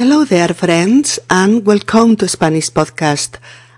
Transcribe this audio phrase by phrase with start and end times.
[0.00, 3.36] Hello there, friends, and welcome to Spanish Podcast.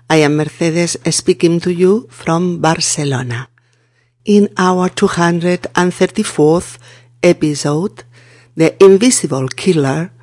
[0.09, 3.49] I am Mercedes speaking to you from Barcelona.
[4.23, 6.77] In our 234th
[7.21, 8.05] episode,
[8.55, 10.13] The Invisible Killer,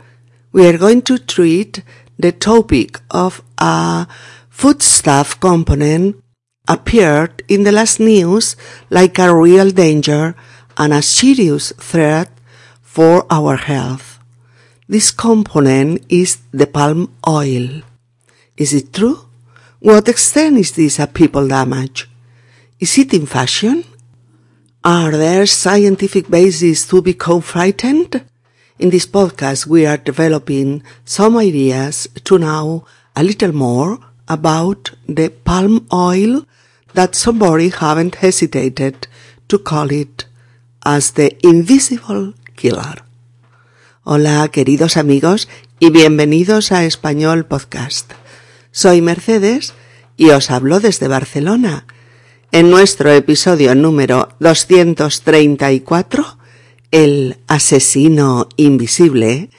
[0.53, 1.83] we are going to treat
[2.19, 4.07] the topic of a
[4.49, 6.17] foodstuff component
[6.67, 8.57] appeared in the last news
[8.89, 10.35] like a real danger
[10.79, 12.31] and a serious threat
[12.81, 14.20] for our health.
[14.91, 17.83] This component is the palm oil.
[18.57, 19.21] Is it true?
[19.79, 22.11] What extent is this a people damage?
[22.81, 23.85] Is it in fashion?
[24.83, 28.25] Are there scientific bases to become frightened?
[28.81, 32.85] In this podcast, we are developing some ideas to know
[33.15, 36.45] a little more about the palm oil
[36.95, 39.07] that somebody haven't hesitated
[39.47, 40.25] to call it
[40.85, 42.97] as the invisible killer.
[44.13, 48.11] Hola, queridos amigos, y bienvenidos a Español Podcast.
[48.73, 49.73] Soy Mercedes
[50.17, 51.87] y os hablo desde Barcelona.
[52.51, 56.39] En nuestro episodio número 234,
[56.91, 59.51] El asesino invisible,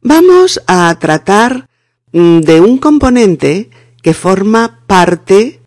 [0.00, 1.68] vamos a tratar
[2.12, 3.68] mm, de un componente
[4.00, 5.60] que forma parte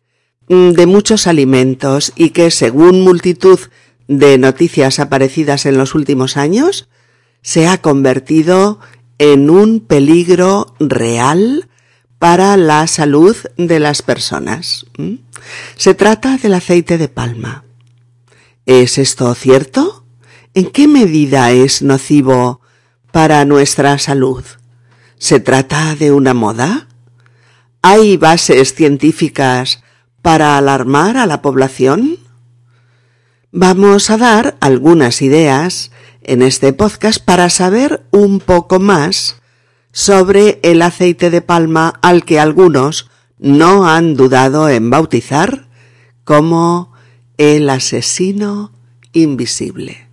[0.48, 3.60] mm, de muchos alimentos y que según multitud
[4.08, 6.88] de noticias aparecidas en los últimos años,
[7.42, 8.80] se ha convertido
[9.18, 11.68] en un peligro real
[12.18, 14.86] para la salud de las personas.
[15.76, 17.64] Se trata del aceite de palma.
[18.64, 20.04] ¿Es esto cierto?
[20.54, 22.60] ¿En qué medida es nocivo
[23.10, 24.44] para nuestra salud?
[25.18, 26.86] ¿Se trata de una moda?
[27.82, 29.82] ¿Hay bases científicas
[30.20, 32.18] para alarmar a la población?
[33.50, 35.90] Vamos a dar algunas ideas
[36.24, 39.36] en este podcast para saber un poco más
[39.92, 45.68] sobre el aceite de palma al que algunos no han dudado en bautizar
[46.24, 46.92] como
[47.36, 48.72] el asesino
[49.12, 50.08] invisible.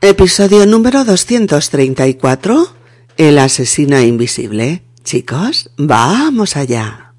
[0.00, 2.66] Episodio número 234.
[3.16, 4.82] El asesino invisible.
[5.04, 7.14] Chicos, vamos allá.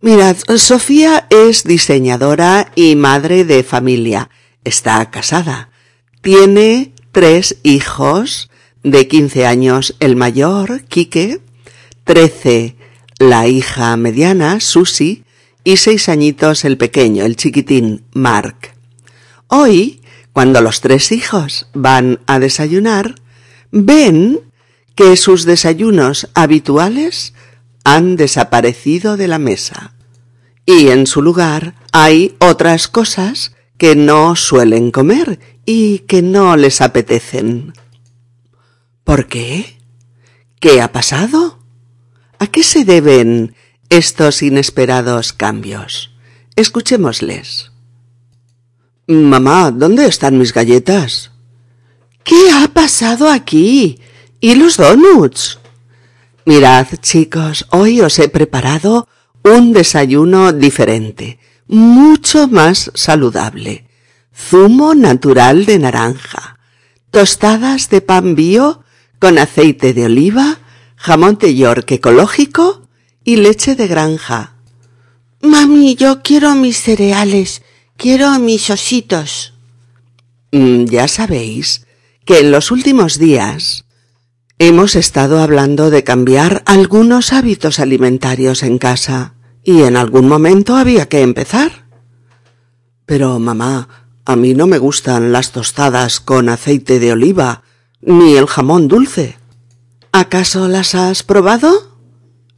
[0.00, 4.30] Mirad, Sofía es diseñadora y madre de familia.
[4.64, 5.70] Está casada.
[6.22, 8.50] Tiene tres hijos
[8.82, 11.40] de 15 años el mayor, Quique,
[12.02, 12.76] 13
[13.20, 15.22] la hija mediana, Susi,
[15.62, 18.74] y seis añitos el pequeño, el chiquitín, Mark.
[19.46, 20.02] Hoy,
[20.32, 23.14] cuando los tres hijos van a desayunar,
[23.70, 24.40] ven
[24.96, 27.32] que sus desayunos habituales
[27.84, 29.94] han desaparecido de la mesa.
[30.66, 36.80] Y en su lugar hay otras cosas que no suelen comer y que no les
[36.80, 37.72] apetecen.
[39.04, 39.78] ¿Por qué?
[40.60, 41.58] ¿Qué ha pasado?
[42.38, 43.54] ¿A qué se deben
[43.88, 46.14] estos inesperados cambios?
[46.56, 47.72] Escuchémosles.
[49.06, 51.32] Mamá, ¿dónde están mis galletas?
[52.22, 54.00] ¿Qué ha pasado aquí?
[54.40, 55.58] ¿Y los donuts?
[56.46, 59.08] Mirad, chicos, hoy os he preparado
[59.42, 63.84] un desayuno diferente, mucho más saludable
[64.34, 66.58] zumo natural de naranja,
[67.10, 68.82] tostadas de pan bio
[69.18, 70.58] con aceite de oliva,
[70.96, 72.88] jamón de York ecológico
[73.22, 74.54] y leche de granja.
[75.40, 77.62] Mami, yo quiero mis cereales,
[77.96, 79.54] quiero mis ositos.
[80.52, 81.86] Mm, ya sabéis
[82.24, 83.84] que en los últimos días
[84.58, 91.08] hemos estado hablando de cambiar algunos hábitos alimentarios en casa y en algún momento había
[91.08, 91.86] que empezar.
[93.06, 93.88] Pero, mamá,
[94.24, 97.62] a mí no me gustan las tostadas con aceite de oliva,
[98.00, 99.38] ni el jamón dulce.
[100.12, 101.98] ¿Acaso las has probado?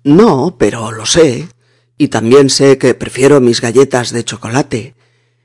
[0.05, 1.49] No, pero lo sé.
[1.97, 4.95] Y también sé que prefiero mis galletas de chocolate.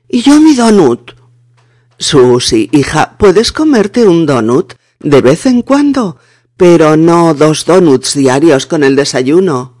[0.08, 1.12] Y yo mi donut.
[1.98, 6.18] Susy, hija, puedes comerte un donut de vez en cuando,
[6.56, 9.71] pero no dos donuts diarios con el desayuno.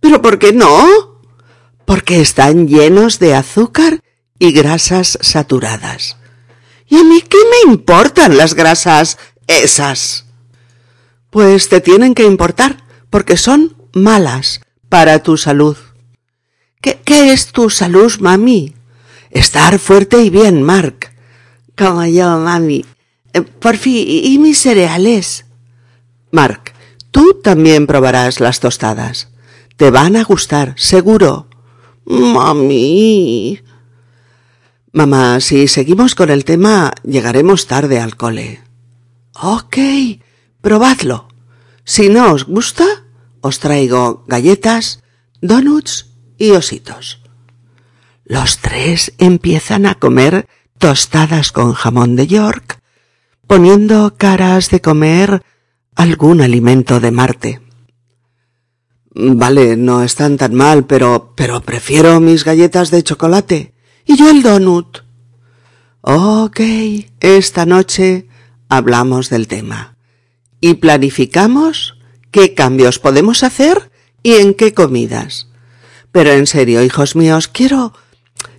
[0.00, 1.22] ¿Pero por qué no?
[1.84, 4.02] Porque están llenos de azúcar
[4.38, 6.16] y grasas saturadas.
[6.88, 10.26] ¿Y a mí qué me importan las grasas esas?
[11.30, 15.76] Pues te tienen que importar, porque son malas para tu salud.
[16.80, 18.74] ¿Qué, es tu salud, mami?
[19.30, 21.10] Estar fuerte y bien, Mark.
[21.76, 22.84] Como yo, mami.
[23.32, 25.46] Eh, por fin, ¿y mis cereales?
[26.30, 26.72] Mark,
[27.10, 29.28] tú también probarás las tostadas.
[29.76, 31.48] Te van a gustar, seguro.
[32.06, 33.60] Mami,
[34.96, 38.62] Mamá, si seguimos con el tema, llegaremos tarde al cole.
[39.34, 39.76] Ok,
[40.62, 41.28] probadlo.
[41.84, 42.86] Si no os gusta,
[43.42, 45.02] os traigo galletas,
[45.42, 47.20] donuts y ositos.
[48.24, 52.80] Los tres empiezan a comer tostadas con jamón de York,
[53.46, 55.42] poniendo caras de comer
[55.94, 57.65] algún alimento de Marte.
[59.18, 63.72] Vale, no están tan mal, pero, pero prefiero mis galletas de chocolate.
[64.04, 64.98] Y yo el donut.
[66.02, 66.60] Ok,
[67.20, 68.28] esta noche
[68.68, 69.96] hablamos del tema.
[70.60, 71.96] Y planificamos
[72.30, 73.90] qué cambios podemos hacer
[74.22, 75.48] y en qué comidas.
[76.12, 77.94] Pero en serio, hijos míos, quiero,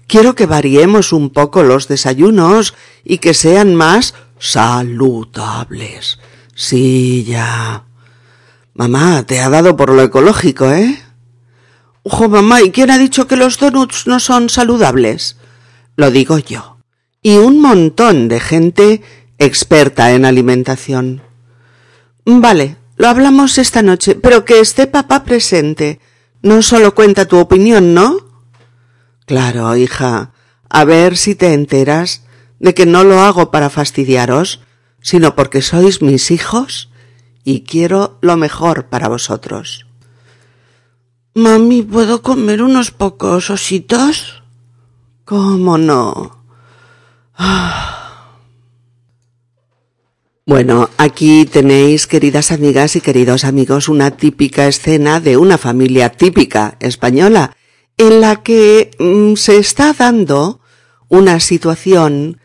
[0.07, 6.17] quiero que variemos un poco los desayunos y que sean más saludables.
[6.55, 7.86] Sí, ya.
[8.77, 11.01] Mamá, te ha dado por lo ecológico, ¿eh?
[12.03, 15.35] Ojo, mamá, ¿y quién ha dicho que los donuts no son saludables?
[15.95, 16.77] Lo digo yo.
[17.23, 19.01] Y un montón de gente
[19.39, 21.23] experta en alimentación.
[22.23, 25.99] Vale, lo hablamos esta noche, pero que esté papá presente.
[26.43, 28.19] No solo cuenta tu opinión, ¿no?
[29.25, 30.33] Claro, hija.
[30.69, 32.21] A ver si te enteras
[32.59, 34.61] de que no lo hago para fastidiaros,
[35.01, 36.91] sino porque sois mis hijos
[37.47, 39.87] y quiero lo mejor para vosotros.
[41.33, 44.43] Mami, ¿puedo comer unos pocos ositos?
[45.23, 46.43] ¿Cómo no?
[50.45, 56.77] Bueno, aquí tenéis, queridas amigas y queridos amigos, una típica escena de una familia típica
[56.79, 57.53] española,
[57.97, 60.61] en la que mm, se está dando
[61.09, 62.39] una situación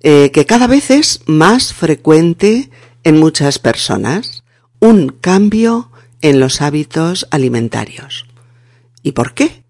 [0.00, 2.70] eh, que cada vez es más frecuente
[3.04, 4.44] en muchas personas
[4.80, 5.90] un cambio
[6.20, 8.26] en los hábitos alimentarios.
[9.02, 9.64] ¿Y por qué?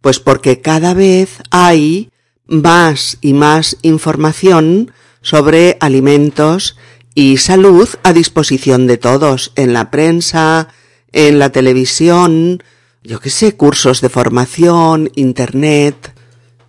[0.00, 2.10] Pues porque cada vez hay
[2.46, 4.92] más y más información
[5.22, 6.76] sobre alimentos
[7.14, 10.68] y salud a disposición de todos en la prensa,
[11.12, 12.62] en la televisión,
[13.02, 16.14] yo qué sé, cursos de formación, internet,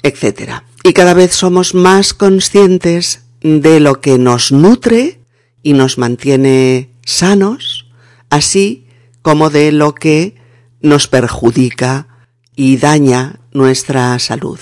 [0.04, 0.62] etc.
[0.84, 5.21] Y cada vez somos más conscientes de lo que nos nutre
[5.64, 7.88] y nos mantiene sanos,
[8.30, 8.88] así
[9.22, 10.36] como de lo que
[10.82, 12.08] nos perjudica
[12.56, 14.60] y daña nuestra salud.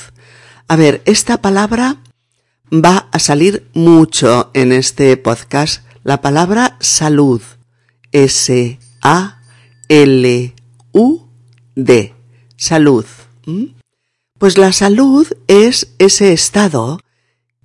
[0.68, 1.98] A ver, esta palabra
[2.72, 7.42] va a salir mucho en este podcast, la palabra salud.
[8.12, 9.04] S-A-L-U-D.
[12.58, 13.06] Salud.
[13.46, 13.66] ¿Mm?
[14.38, 17.00] Pues la salud es ese estado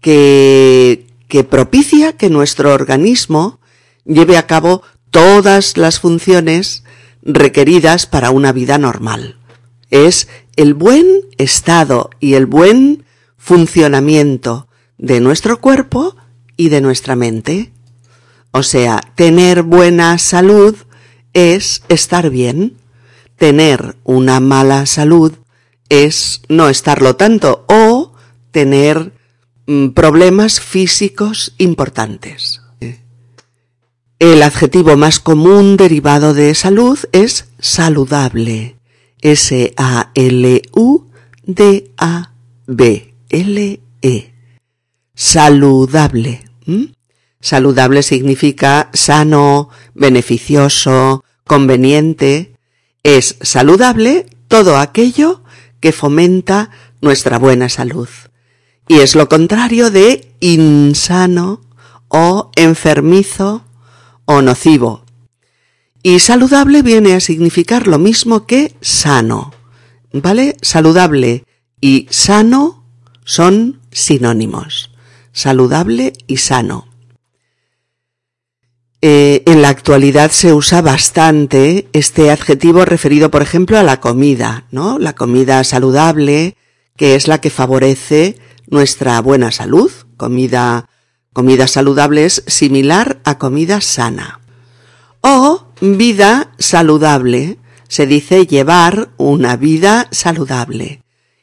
[0.01, 3.59] que que propicia que nuestro organismo
[4.05, 6.85] lleve a cabo todas las funciones
[7.23, 9.37] requeridas para una vida normal.
[9.91, 13.05] Es el buen estado y el buen
[13.37, 16.15] funcionamiento de nuestro cuerpo
[16.57, 17.73] y de nuestra mente.
[18.53, 20.77] O sea, tener buena salud
[21.33, 22.77] es estar bien.
[23.35, 25.33] Tener una mala salud
[25.89, 28.13] es no estarlo tanto o
[28.53, 29.11] tener
[29.95, 32.61] problemas físicos importantes.
[34.19, 38.77] El adjetivo más común derivado de salud es saludable.
[39.21, 39.75] S-A-L-U-D-A-B-L-E.
[45.15, 46.45] Saludable.
[47.41, 52.57] Saludable significa sano, beneficioso, conveniente.
[53.03, 55.43] Es saludable todo aquello
[55.81, 58.09] que fomenta nuestra buena salud
[58.89, 61.61] y es lo contrario de insano
[62.09, 63.65] o enfermizo
[64.25, 65.05] o nocivo.
[66.03, 69.53] Y saludable viene a significar lo mismo que sano.
[70.13, 70.57] ¿Vale?
[70.61, 71.45] Saludable
[71.81, 72.85] y sano
[73.25, 74.91] son sinónimos.
[75.33, 76.87] Saludable y sano.
[79.01, 84.65] Eh, en la actualidad se usa bastante este adjetivo referido, por ejemplo, a la comida,
[84.71, 84.99] ¿no?
[84.99, 86.57] La comida saludable,
[86.97, 90.89] que es la que favorece nuestra buena salud, comida,
[91.33, 94.41] comida saludable es similar a comida sana.
[95.21, 101.03] O vida saludable, se dice llevar una vida saludable.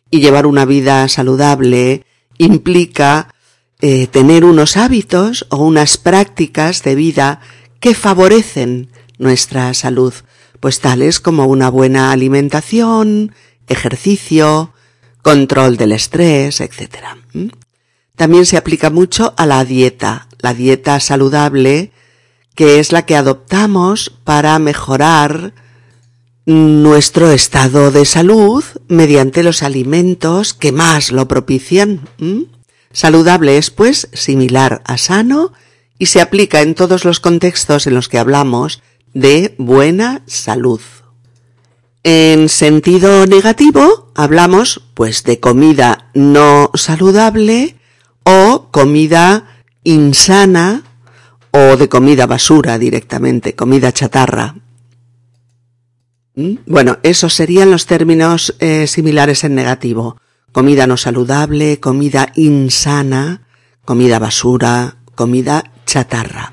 [0.10, 2.06] Y llevar una vida saludable
[2.38, 3.34] implica
[3.80, 7.40] eh, tener unos hábitos o unas prácticas de vida
[7.80, 10.14] que favorecen nuestra salud,
[10.60, 13.34] pues tales como una buena alimentación,
[13.68, 14.74] ejercicio,
[15.22, 17.06] control del estrés, etc.
[17.34, 17.48] ¿Mm?
[18.16, 21.92] También se aplica mucho a la dieta, la dieta saludable,
[22.56, 25.54] que es la que adoptamos para mejorar
[26.46, 32.02] nuestro estado de salud mediante los alimentos que más lo propician.
[32.18, 32.44] ¿Mm?
[32.92, 35.54] Saludable es pues similar a sano
[35.98, 38.82] y se aplica en todos los contextos en los que hablamos
[39.14, 40.82] de buena salud.
[42.04, 47.76] En sentido negativo, hablamos pues de comida no saludable
[48.24, 50.84] o comida insana
[51.52, 54.56] o de comida basura directamente, comida chatarra.
[56.34, 56.56] ¿Mm?
[56.66, 60.18] Bueno, esos serían los términos eh, similares en negativo.
[60.52, 63.48] Comida no saludable, comida insana,
[63.86, 66.52] comida basura, comida chatarra.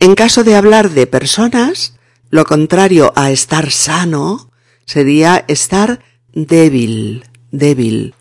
[0.00, 1.94] En caso de hablar de personas,
[2.30, 4.50] lo contrario a estar sano
[4.86, 6.00] sería estar
[6.32, 8.14] débil, débil,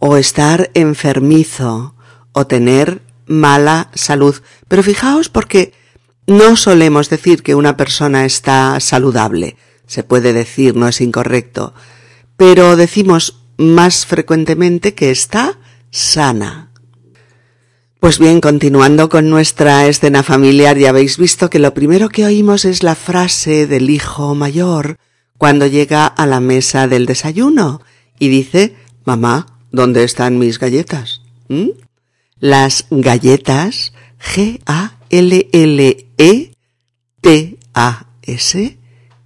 [0.00, 1.94] o estar enfermizo,
[2.32, 4.36] o tener mala salud.
[4.68, 5.72] Pero fijaos porque
[6.26, 9.56] no solemos decir que una persona está saludable.
[9.86, 11.72] Se puede decir, no es incorrecto.
[12.36, 15.58] Pero decimos más frecuentemente que está
[15.90, 16.67] sana.
[18.00, 22.64] Pues bien, continuando con nuestra escena familiar, ya habéis visto que lo primero que oímos
[22.64, 24.98] es la frase del hijo mayor
[25.36, 27.82] cuando llega a la mesa del desayuno
[28.20, 31.22] y dice, Mamá, ¿dónde están mis galletas?
[31.48, 31.70] ¿Mm?
[32.38, 34.88] Las galletas G-A-L-L-E-T-A-S,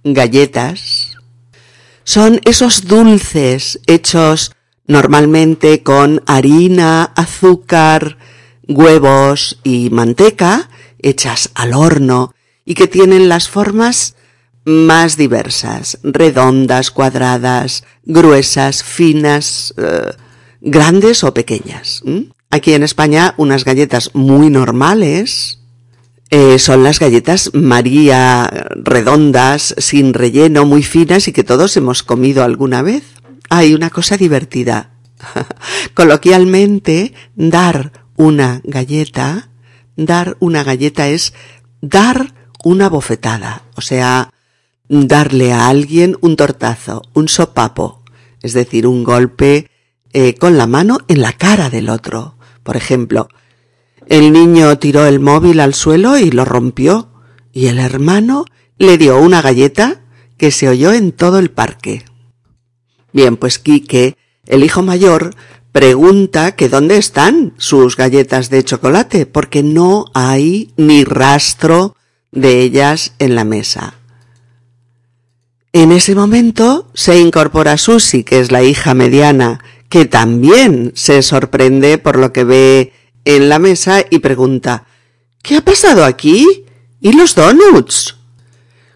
[0.03, 1.17] galletas,
[2.03, 4.51] son esos dulces hechos
[4.87, 8.17] normalmente con harina, azúcar,
[8.67, 12.33] huevos y manteca hechas al horno
[12.65, 14.15] y que tienen las formas
[14.65, 20.13] más diversas, redondas, cuadradas, gruesas, finas, eh,
[20.61, 22.01] grandes o pequeñas.
[22.49, 25.59] Aquí en España unas galletas muy normales
[26.29, 32.43] eh, son las galletas María redondas, sin relleno, muy finas y que todos hemos comido
[32.43, 33.03] alguna vez.
[33.49, 34.91] Hay una cosa divertida.
[35.93, 39.49] Coloquialmente, dar una galleta,
[39.95, 41.33] dar una galleta es
[41.81, 44.31] dar una bofetada, o sea,
[44.87, 48.03] darle a alguien un tortazo, un sopapo,
[48.41, 49.69] es decir, un golpe
[50.13, 52.35] eh, con la mano en la cara del otro.
[52.63, 53.27] Por ejemplo,
[54.07, 57.09] el niño tiró el móvil al suelo y lo rompió,
[57.51, 58.45] y el hermano
[58.77, 60.01] le dio una galleta
[60.37, 62.05] que se oyó en todo el parque.
[63.11, 65.35] Bien, pues Quique, el hijo mayor,
[65.73, 71.97] pregunta que dónde están sus galletas de chocolate, porque no hay ni rastro
[72.31, 73.95] de ellas en la mesa.
[75.73, 81.97] En ese momento se incorpora Susi, que es la hija mediana, que también se sorprende
[81.97, 82.93] por lo que ve
[83.25, 84.85] en la mesa y pregunta
[85.41, 86.65] ¿Qué ha pasado aquí?
[87.01, 88.15] ¿Y los donuts?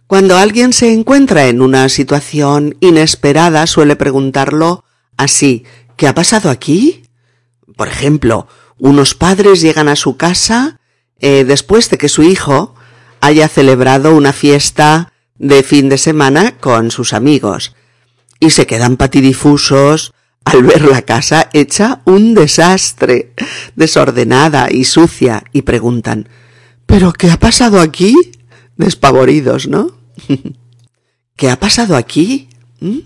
[0.06, 4.86] Cuando alguien se encuentra en una situación inesperada suele preguntarlo
[5.18, 5.66] así
[5.98, 7.04] ¿Qué ha pasado aquí?
[7.76, 10.80] Por ejemplo, unos padres llegan a su casa
[11.20, 12.76] eh, después de que su hijo
[13.20, 17.76] haya celebrado una fiesta de fin de semana con sus amigos
[18.40, 20.14] y se quedan patidifusos
[20.46, 23.34] al ver la casa hecha un desastre,
[23.76, 26.30] desordenada y sucia, y preguntan
[26.86, 28.16] ¿Pero qué ha pasado aquí?
[28.78, 29.98] Despavoridos, ¿no?
[31.36, 32.50] ¿Qué ha pasado aquí?
[32.80, 33.00] ¿Mm?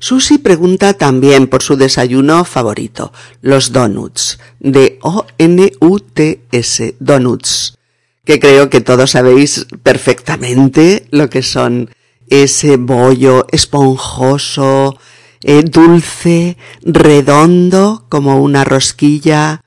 [0.00, 3.12] Susi pregunta también por su desayuno favorito,
[3.42, 7.78] los donuts, de O-N-U-T-S, donuts,
[8.24, 11.90] que creo que todos sabéis perfectamente lo que son
[12.28, 14.98] ese bollo esponjoso,
[15.42, 19.62] eh, dulce, redondo como una rosquilla,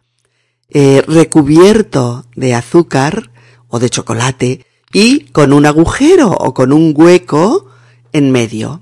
[0.70, 3.32] eh, recubierto de azúcar
[3.68, 7.66] o de chocolate y con un agujero o con un hueco
[8.14, 8.82] en medio.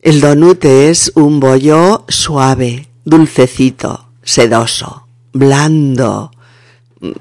[0.00, 6.30] El donut es un bollo suave, dulcecito, sedoso, blando,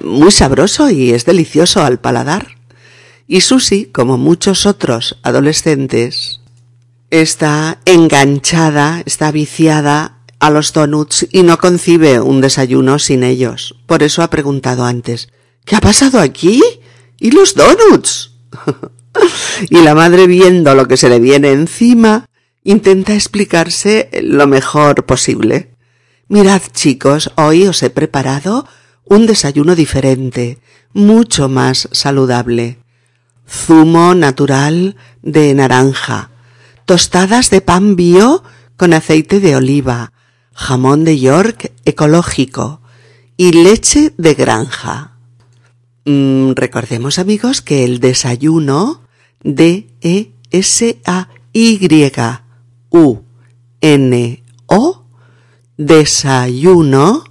[0.03, 2.57] muy sabroso y es delicioso al paladar.
[3.27, 6.41] Y Susi, como muchos otros adolescentes,
[7.09, 13.75] está enganchada, está viciada a los donuts y no concibe un desayuno sin ellos.
[13.87, 15.29] Por eso ha preguntado antes,
[15.65, 16.61] ¿qué ha pasado aquí?
[17.19, 18.33] ¿Y los donuts?
[19.69, 22.29] y la madre viendo lo que se le viene encima,
[22.67, 25.71] intenta explicarse lo mejor posible.
[26.27, 28.67] Mirad, chicos, hoy os he preparado
[29.05, 30.59] un desayuno diferente,
[30.91, 32.79] mucho más saludable.
[33.49, 36.29] Zumo natural de naranja,
[36.83, 38.43] tostadas de pan bio
[38.75, 40.11] con aceite de oliva,
[40.53, 42.81] jamón de York ecológico
[43.37, 45.13] y leche de granja.
[46.03, 49.03] Mm, recordemos amigos que el desayuno
[49.41, 49.87] D
[52.89, 53.19] U
[53.81, 55.03] N O
[55.77, 57.23] desayuno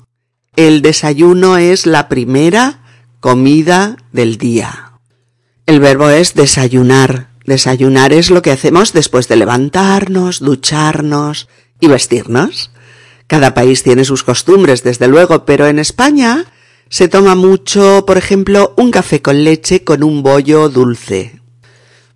[0.56, 2.82] el desayuno es la primera
[3.20, 4.92] comida del día.
[5.66, 7.28] El verbo es desayunar.
[7.44, 11.48] Desayunar es lo que hacemos después de levantarnos, ducharnos
[11.78, 12.70] y vestirnos.
[13.26, 16.46] Cada país tiene sus costumbres, desde luego, pero en España
[16.88, 21.40] se toma mucho, por ejemplo, un café con leche con un bollo dulce,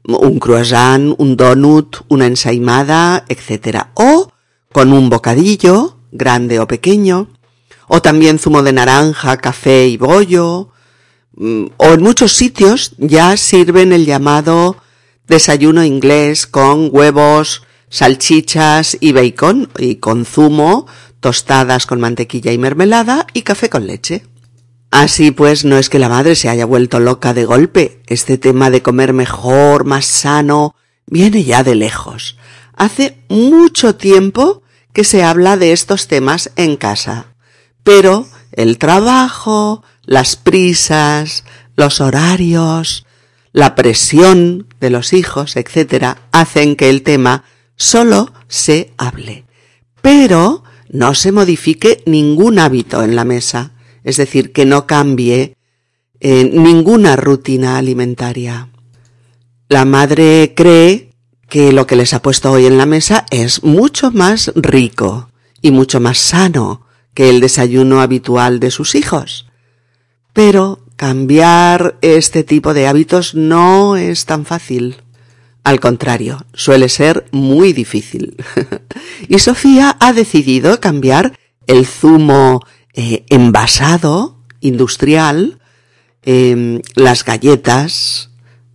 [0.04, 3.86] un croissant, un donut, una ensaimada, etc.
[3.94, 4.32] O
[4.72, 7.28] con un bocadillo, grande o pequeño,
[7.88, 10.70] o también zumo de naranja, café y bollo,
[11.36, 14.76] mm, o en muchos sitios ya sirven el llamado
[15.26, 20.86] desayuno inglés con huevos, salchichas y bacon y con zumo,
[21.20, 24.24] tostadas con mantequilla y mermelada y café con leche.
[24.90, 28.02] Así pues, no es que la madre se haya vuelto loca de golpe.
[28.06, 30.74] Este tema de comer mejor, más sano,
[31.06, 32.36] viene ya de lejos.
[32.74, 37.26] Hace mucho tiempo que se habla de estos temas en casa.
[37.84, 41.44] Pero el trabajo, las prisas,
[41.76, 43.06] los horarios,
[43.52, 47.44] la presión de los hijos, etc., hacen que el tema
[47.76, 49.44] solo se hable.
[50.02, 53.72] Pero no se modifique ningún hábito en la mesa,
[54.04, 55.56] es decir, que no cambie
[56.20, 58.68] eh, ninguna rutina alimentaria.
[59.68, 61.10] La madre cree
[61.48, 65.30] que lo que les ha puesto hoy en la mesa es mucho más rico
[65.62, 69.46] y mucho más sano que el desayuno habitual de sus hijos.
[70.32, 74.96] Pero cambiar este tipo de hábitos no es tan fácil.
[75.64, 78.36] Al contrario, suele ser muy difícil.
[79.28, 82.60] y Sofía ha decidido cambiar el zumo
[82.94, 85.60] eh, envasado, industrial,
[86.22, 88.30] em, las galletas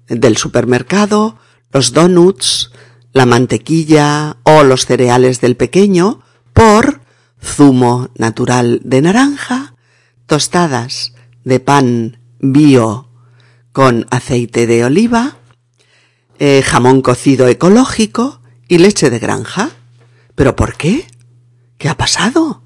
[0.08, 1.38] del supermercado,
[1.72, 2.72] los donuts,
[3.14, 6.22] la mantequilla o los cereales del pequeño
[6.54, 7.02] por
[7.42, 9.76] zumo natural de naranja,
[10.26, 13.10] tostadas de pan bio
[13.72, 15.38] con aceite de oliva,
[16.40, 19.70] eh, jamón cocido ecológico y leche de granja.
[20.36, 21.08] ¿Pero por qué?
[21.78, 22.65] ¿Qué ha pasado?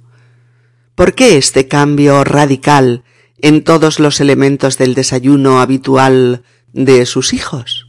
[1.00, 3.06] ¿Por qué este cambio radical
[3.38, 7.88] en todos los elementos del desayuno habitual de sus hijos?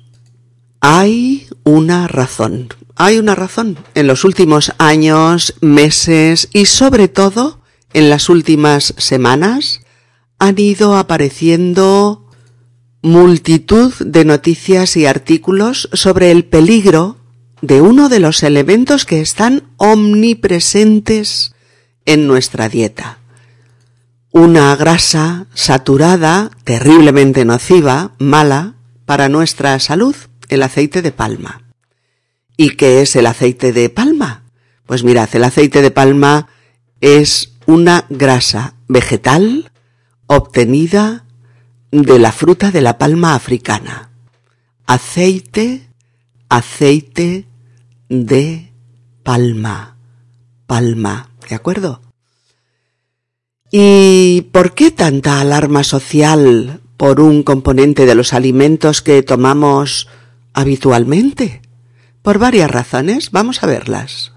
[0.78, 3.76] Hay una razón, hay una razón.
[3.96, 7.60] En los últimos años, meses y sobre todo
[7.94, 9.80] en las últimas semanas
[10.38, 12.28] han ido apareciendo
[13.02, 17.16] multitud de noticias y artículos sobre el peligro
[17.60, 21.56] de uno de los elementos que están omnipresentes
[22.04, 23.18] en nuestra dieta.
[24.32, 30.14] Una grasa saturada, terriblemente nociva, mala para nuestra salud,
[30.48, 31.62] el aceite de palma.
[32.56, 34.42] ¿Y qué es el aceite de palma?
[34.86, 36.48] Pues mirad, el aceite de palma
[37.00, 39.70] es una grasa vegetal
[40.26, 41.24] obtenida
[41.90, 44.10] de la fruta de la palma africana.
[44.86, 45.88] Aceite,
[46.48, 47.46] aceite
[48.08, 48.72] de
[49.22, 49.96] palma.
[50.66, 52.00] Palma, ¿de acuerdo?
[53.72, 60.08] ¿Y por qué tanta alarma social por un componente de los alimentos que tomamos
[60.54, 61.60] habitualmente?
[62.22, 64.32] Por varias razones, vamos a verlas.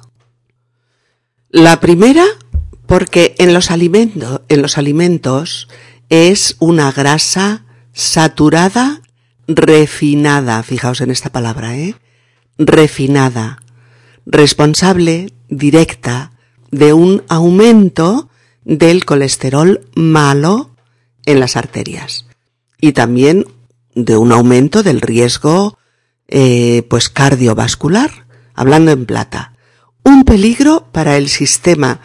[1.49, 2.25] La primera,
[2.87, 5.67] porque en los, alimentos, en los alimentos
[6.09, 9.01] es una grasa saturada
[9.47, 11.95] refinada, fijaos en esta palabra, ¿eh?
[12.57, 13.59] Refinada,
[14.25, 16.32] responsable directa
[16.73, 18.29] de un aumento
[18.65, 20.71] del colesterol malo
[21.25, 22.25] en las arterias
[22.81, 23.45] y también
[23.93, 25.77] de un aumento del riesgo
[26.27, 29.53] eh, pues cardiovascular, hablando en plata.
[30.03, 31.99] Un peligro para el sistema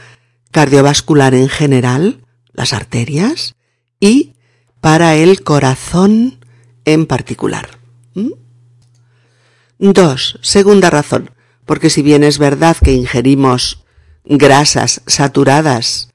[0.51, 3.57] cardiovascular en general, las arterias,
[3.99, 4.35] y
[4.81, 6.45] para el corazón
[6.85, 7.79] en particular.
[8.15, 8.33] ¿Mm?
[9.79, 11.31] Dos, segunda razón,
[11.65, 13.85] porque si bien es verdad que ingerimos
[14.25, 16.11] grasas saturadas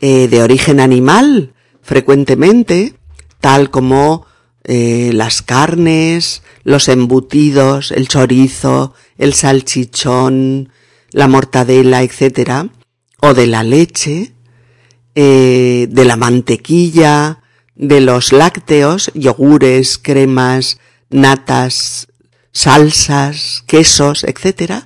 [0.00, 2.94] eh, de origen animal frecuentemente,
[3.40, 4.26] tal como
[4.64, 10.70] eh, las carnes, los embutidos, el chorizo, el salchichón,
[11.10, 12.68] la mortadela, etc.,
[13.20, 14.34] o de la leche,
[15.14, 17.40] eh, de la mantequilla,
[17.74, 20.78] de los lácteos, yogures, cremas,
[21.10, 22.08] natas,
[22.52, 24.84] salsas, quesos, etc.,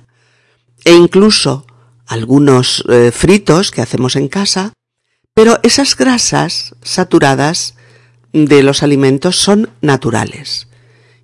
[0.85, 1.67] e incluso
[2.13, 4.73] algunos eh, fritos que hacemos en casa,
[5.33, 7.73] pero esas grasas saturadas
[8.33, 10.67] de los alimentos son naturales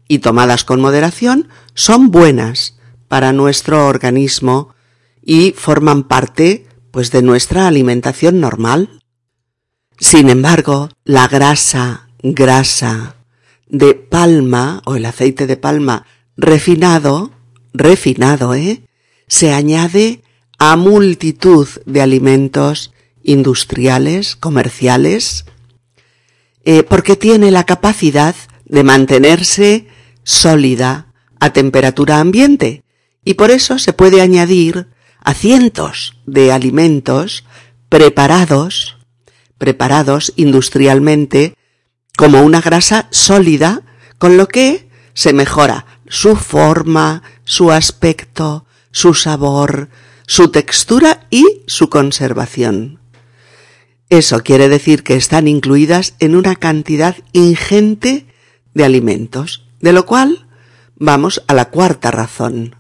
[0.08, 4.74] y tomadas con moderación son buenas para nuestro organismo
[5.22, 9.02] y forman parte pues de nuestra alimentación normal.
[10.00, 13.16] Sin embargo, la grasa, grasa
[13.68, 17.32] de palma o el aceite de palma refinado,
[17.74, 18.82] refinado, ¿eh?
[19.28, 20.24] Se añade
[20.60, 22.94] a multitud de alimentos
[23.24, 25.46] industriales, comerciales,
[26.66, 29.88] eh, porque tiene la capacidad de mantenerse
[30.24, 32.84] sólida a temperatura ambiente.
[33.24, 34.88] Y por eso se puede añadir
[35.22, 37.46] a cientos de alimentos
[37.88, 38.98] preparados,
[39.58, 41.56] preparados industrialmente
[42.18, 43.84] como una grasa sólida,
[44.18, 49.90] con lo que se mejora su forma, su aspecto, su sabor,
[50.30, 53.00] su textura y su conservación.
[54.12, 58.28] Eso quiere decir que están incluidas en una cantidad ingente
[58.76, 60.46] de alimentos, de lo cual
[60.96, 62.76] vamos a la cuarta razón.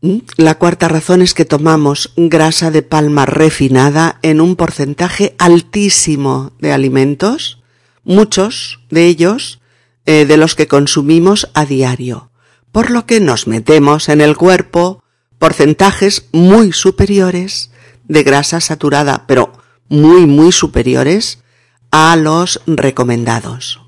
[0.00, 0.20] ¿Mm?
[0.38, 6.72] La cuarta razón es que tomamos grasa de palma refinada en un porcentaje altísimo de
[6.72, 7.62] alimentos,
[8.04, 9.60] muchos de ellos
[10.06, 12.30] eh, de los que consumimos a diario,
[12.72, 15.03] por lo que nos metemos en el cuerpo
[15.38, 17.70] porcentajes muy superiores
[18.08, 19.52] de grasa saturada, pero
[19.88, 21.42] muy, muy superiores
[21.90, 23.80] a los recomendados.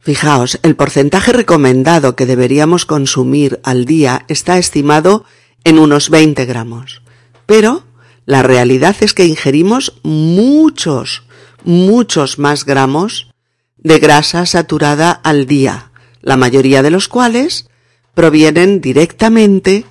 [0.00, 5.24] Fijaos, el porcentaje recomendado que deberíamos consumir al día está estimado
[5.64, 7.02] en unos 20 gramos,
[7.46, 7.84] pero
[8.26, 11.24] la realidad es que ingerimos muchos,
[11.64, 13.30] muchos más gramos
[13.78, 17.68] de grasa saturada al día, la mayoría de los cuales
[18.14, 19.86] provienen directamente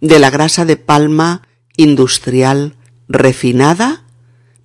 [0.00, 1.42] de la grasa de palma
[1.76, 2.74] industrial
[3.08, 4.04] refinada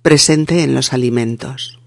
[0.02, 1.78] presente en los alimentos.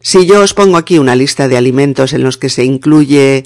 [0.00, 3.44] Si yo os pongo aquí una lista de alimentos en los que se incluye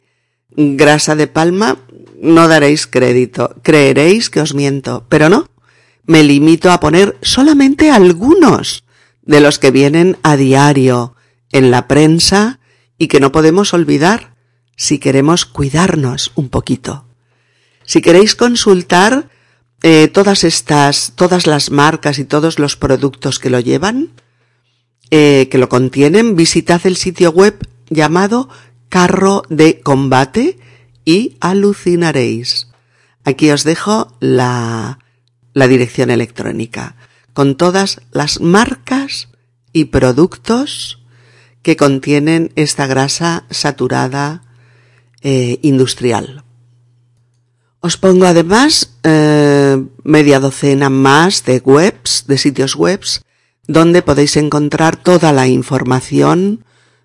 [0.51, 1.79] grasa de palma,
[2.21, 5.49] no daréis crédito, creeréis que os miento, pero no,
[6.05, 8.85] me limito a poner solamente algunos
[9.23, 11.15] de los que vienen a diario
[11.53, 12.61] en la prensa
[12.99, 14.35] y que no podemos olvidar
[14.77, 17.07] si queremos cuidarnos un poquito.
[17.91, 19.29] Si queréis consultar
[19.83, 24.11] eh, todas estas, todas las marcas y todos los productos que lo llevan,
[25.11, 28.49] eh, que lo contienen, visitad el sitio web llamado
[28.91, 30.57] Carro de Combate
[31.05, 32.69] y alucinaréis.
[33.25, 35.01] Aquí os dejo la,
[35.53, 36.95] la dirección electrónica
[37.33, 39.31] con todas las marcas
[39.73, 41.03] y productos
[41.63, 44.45] que contienen esta grasa saturada
[45.23, 46.45] eh, industrial.
[47.81, 53.25] Os pongo además eh, media docena más de webs, de sitios webs,
[53.67, 56.63] donde podéis encontrar toda la información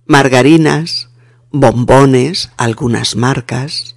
[0.05, 1.09] margarinas,
[1.51, 3.95] bombones, algunas marcas,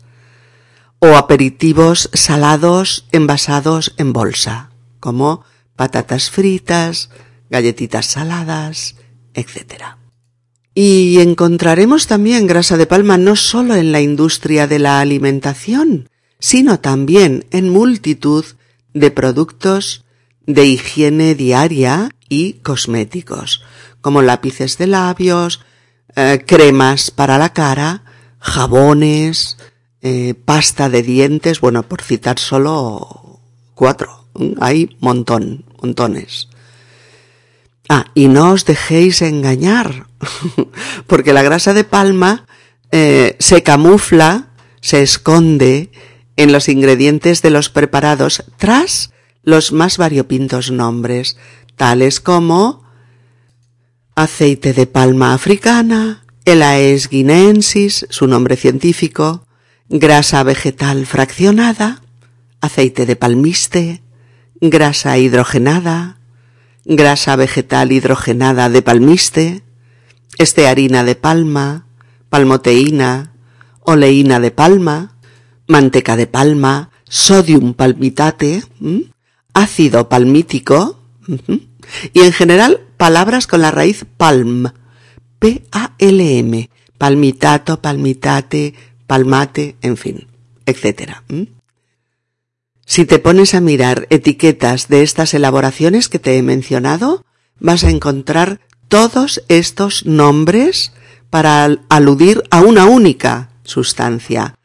[1.00, 4.70] o aperitivos salados envasados en bolsa,
[5.00, 5.44] como
[5.76, 7.10] patatas fritas,
[7.50, 8.96] galletitas saladas,
[9.34, 9.96] etc.
[10.74, 16.08] Y encontraremos también grasa de palma no solo en la industria de la alimentación,
[16.40, 18.44] sino también en multitud
[18.92, 20.04] de productos
[20.46, 23.62] de higiene diaria y cosméticos,
[24.00, 25.60] como lápices de labios,
[26.16, 28.04] eh, cremas para la cara,
[28.40, 29.56] jabones,
[30.02, 33.40] eh, pasta de dientes, bueno, por citar solo
[33.74, 34.28] cuatro,
[34.60, 36.48] hay montón, montones.
[37.88, 40.06] Ah, y no os dejéis engañar,
[41.06, 42.46] porque la grasa de palma
[42.90, 44.48] eh, se camufla,
[44.80, 45.90] se esconde
[46.36, 51.36] en los ingredientes de los preparados tras los más variopintos nombres,
[51.76, 52.84] tales como
[54.14, 59.46] aceite de palma africana, el Aes guineensis, su nombre científico,
[59.88, 62.02] grasa vegetal fraccionada,
[62.60, 64.02] aceite de palmiste,
[64.60, 66.18] grasa hidrogenada,
[66.84, 69.62] grasa vegetal hidrogenada de palmiste,
[70.38, 71.86] estearina de palma,
[72.28, 73.32] palmoteína,
[73.80, 75.16] oleína de palma,
[75.66, 78.62] manteca de palma, sodium palmitate,
[79.52, 81.00] ácido palmítico,
[82.12, 84.72] y en general palabras con la raíz palm,
[85.38, 88.74] P-A-L-M, palmitato, palmitate,
[89.06, 90.26] palmate, en fin,
[90.66, 91.22] etc.
[92.86, 97.24] Si te pones a mirar etiquetas de estas elaboraciones que te he mencionado,
[97.58, 100.92] vas a encontrar todos estos nombres
[101.30, 104.56] para aludir a una única sustancia,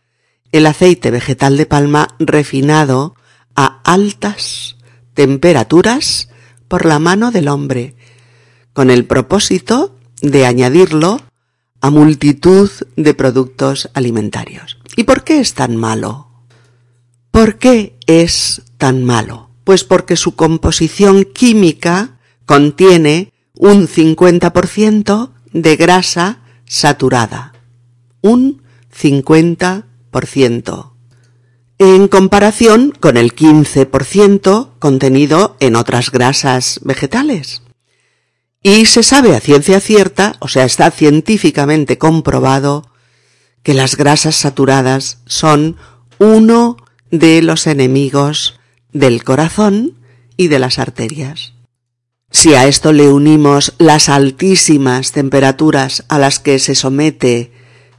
[0.52, 3.16] el aceite vegetal de palma refinado
[3.56, 4.78] a altas
[5.14, 6.30] temperaturas
[6.68, 7.96] por la mano del hombre,
[8.74, 11.22] con el propósito de añadirlo
[11.82, 14.78] a multitud de productos alimentarios.
[14.96, 16.29] ¿Y por qué es tan malo?
[17.32, 19.50] ¿Por qué es tan malo?
[19.64, 27.54] Pues porque su composición química contiene un 50% de grasa saturada.
[28.22, 28.64] Un
[28.94, 30.92] 50%.
[31.78, 37.62] En comparación con el 15% contenido en otras grasas vegetales.
[38.62, 42.92] Y se sabe a ciencia cierta, o sea, está científicamente comprobado,
[43.64, 45.78] que las grasas saturadas son
[46.18, 46.78] uno
[47.12, 48.60] de los enemigos
[48.92, 49.96] del corazón
[50.38, 51.54] y de las arterias.
[52.32, 57.52] Si a esto le unimos las altísimas temperaturas a las que se somete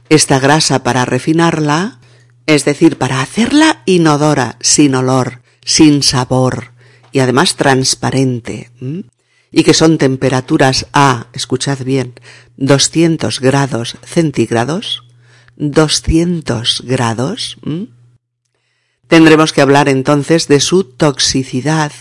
[0.09, 1.99] esta grasa para refinarla,
[2.45, 6.71] es decir, para hacerla inodora, sin olor, sin sabor
[7.11, 8.71] y además transparente,
[9.51, 12.13] y que son temperaturas a, escuchad bien,
[12.57, 15.03] 200 grados centígrados,
[15.57, 17.57] 200 grados,
[19.11, 21.91] tendremos que hablar entonces de su toxicidad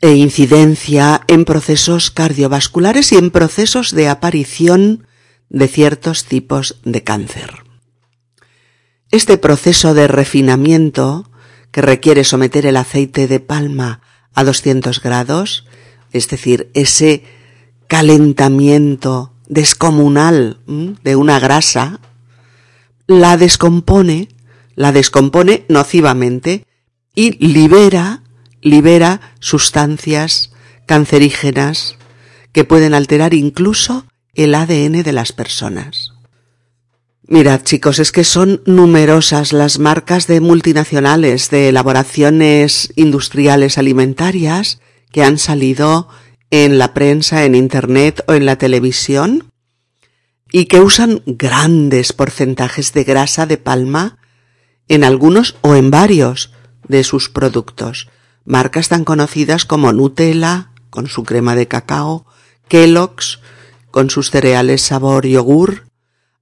[0.00, 5.06] e incidencia en procesos cardiovasculares y en procesos de aparición
[5.48, 7.62] de ciertos tipos de cáncer.
[9.12, 11.30] Este proceso de refinamiento
[11.70, 14.00] que requiere someter el aceite de palma
[14.34, 15.64] a 200 grados,
[16.10, 17.22] es decir, ese
[17.86, 22.00] calentamiento descomunal de una grasa,
[23.06, 24.26] la descompone,
[24.74, 26.66] la descompone nocivamente
[27.14, 28.22] y libera,
[28.62, 30.52] libera sustancias
[30.86, 31.96] cancerígenas
[32.52, 36.12] que pueden alterar incluso el ADN de las personas.
[37.26, 44.80] Mirad chicos, es que son numerosas las marcas de multinacionales de elaboraciones industriales alimentarias
[45.12, 46.08] que han salido
[46.50, 49.52] en la prensa, en Internet o en la televisión
[50.50, 54.18] y que usan grandes porcentajes de grasa de palma
[54.90, 56.50] en algunos o en varios
[56.88, 58.08] de sus productos.
[58.44, 62.26] Marcas tan conocidas como Nutella, con su crema de cacao,
[62.66, 63.38] Kellogg's,
[63.92, 65.84] con sus cereales sabor yogur,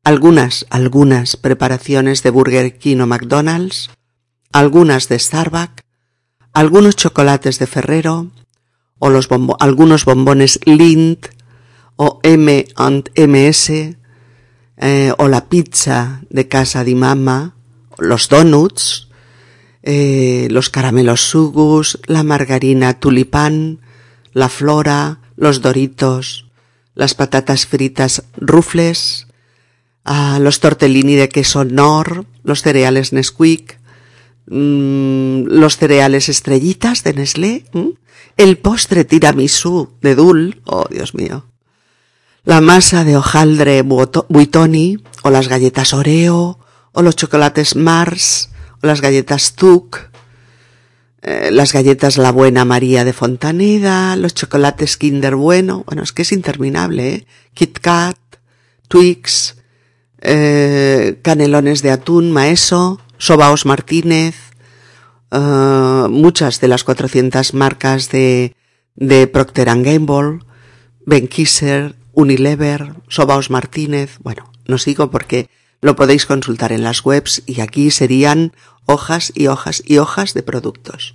[0.02, 3.90] algunas, algunas preparaciones de Burger King o McDonald's,
[4.50, 5.84] algunas de Starbucks,
[6.54, 8.30] algunos chocolates de Ferrero,
[8.98, 9.28] o los
[9.60, 11.28] algunos bombones Lindt,
[11.96, 13.70] o M&Ms,
[14.78, 17.57] eh, o la pizza de casa di mamma,
[17.98, 19.08] los donuts,
[19.82, 23.80] eh, los caramelos sugus, la margarina tulipán,
[24.32, 26.46] la flora, los doritos,
[26.94, 29.26] las patatas fritas rufles,
[30.40, 33.78] los tortellini de queso Nor, los cereales Nesquik,
[34.46, 37.64] mm, los cereales estrellitas de Nestlé,
[38.36, 41.44] el postre tiramisú de Dul, oh Dios mío,
[42.44, 46.58] la masa de hojaldre Buitoni, o las galletas Oreo,
[46.92, 48.50] o los chocolates Mars,
[48.82, 49.98] o las galletas Tuk,
[51.22, 56.22] eh, las galletas La Buena María de Fontaneda, los chocolates Kinder Bueno, bueno, es que
[56.22, 57.26] es interminable, ¿eh?
[57.54, 58.16] Kit Kat,
[58.86, 59.56] Twix,
[60.20, 64.36] eh, canelones de atún, maeso, sobaos Martínez,
[65.32, 68.54] eh, muchas de las 400 marcas de,
[68.94, 70.40] de Procter Gamble,
[71.04, 75.48] Ben Kisser, Unilever, sobaos Martínez, bueno, no sigo porque
[75.80, 78.52] lo podéis consultar en las webs y aquí serían
[78.86, 81.14] hojas y hojas y hojas de productos.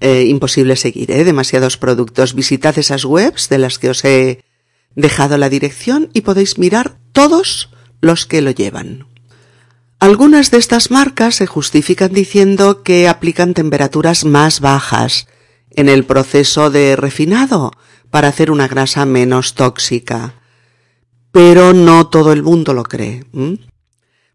[0.00, 1.24] eh, imposible seguir, ¿eh?
[1.24, 2.34] demasiados productos.
[2.34, 4.42] Visitad esas webs de las que os he
[4.94, 9.06] dejado la dirección y podéis mirar todos los que lo llevan.
[9.98, 15.26] Algunas de estas marcas se justifican diciendo que aplican temperaturas más bajas
[15.72, 17.72] en el proceso de refinado
[18.10, 20.34] para hacer una grasa menos tóxica.
[21.30, 23.24] Pero no todo el mundo lo cree.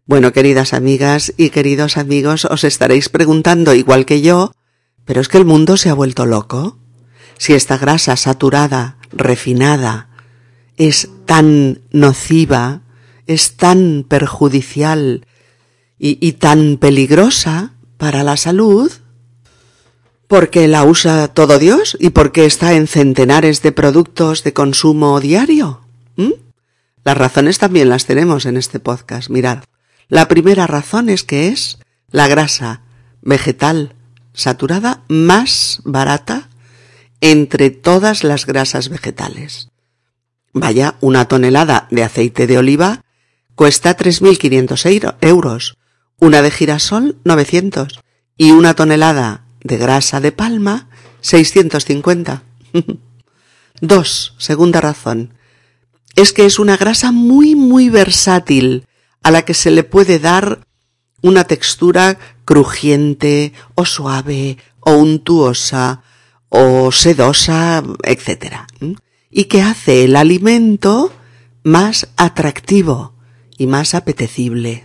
[0.08, 4.52] Bueno, queridas amigas y queridos amigos, os estaréis preguntando igual que yo,
[5.04, 6.78] pero es que el mundo se ha vuelto loco.
[7.38, 10.08] Si esta grasa saturada, refinada,
[10.76, 12.82] es tan nociva,
[13.26, 15.26] es tan perjudicial
[15.98, 18.92] y, tan peligrosa para la salud,
[20.28, 25.80] porque la usa todo Dios y porque está en centenares de productos de consumo diario.
[27.02, 29.30] Las razones también las tenemos en este podcast.
[29.30, 29.64] Mirad,
[30.08, 31.78] la primera razón es que es
[32.10, 32.82] la grasa
[33.22, 33.94] vegetal
[34.32, 36.48] saturada más barata
[37.20, 39.68] entre todas las grasas vegetales.
[40.52, 43.02] Vaya, una tonelada de aceite de oliva
[43.54, 45.76] cuesta 3.500 euros,
[46.18, 48.00] una de girasol 900
[48.36, 50.88] y una tonelada de grasa de palma
[51.20, 52.42] 650.
[53.80, 55.34] Dos, segunda razón,
[56.14, 58.86] es que es una grasa muy, muy versátil,
[59.26, 60.68] a la que se le puede dar
[61.20, 66.04] una textura crujiente o suave o untuosa
[66.48, 68.68] o sedosa, etc.
[69.28, 71.12] Y que hace el alimento
[71.64, 73.14] más atractivo
[73.58, 74.84] y más apetecible.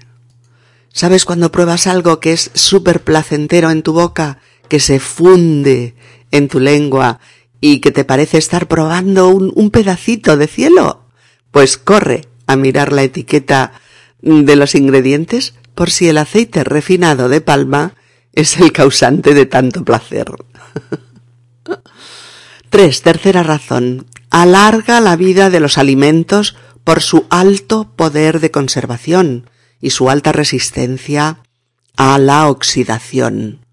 [0.91, 5.93] ¿Sabes cuando pruebas algo que es súper placentero en tu boca, que se funde
[6.31, 7.19] en tu lengua
[7.59, 11.05] y que te parece estar probando un, un pedacito de cielo?
[11.51, 13.73] Pues corre a mirar la etiqueta
[14.21, 17.95] de los ingredientes por si el aceite refinado de palma
[18.33, 20.27] es el causante de tanto placer.
[22.69, 23.01] 3.
[23.01, 24.05] Tercera razón.
[24.29, 29.49] Alarga la vida de los alimentos por su alto poder de conservación
[29.81, 31.39] y su alta resistencia
[31.97, 33.65] a la oxidación.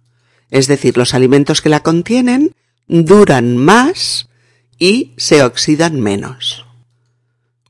[0.51, 2.55] Es decir, los alimentos que la contienen
[2.89, 4.29] duran más
[4.79, 6.67] y se oxidan menos.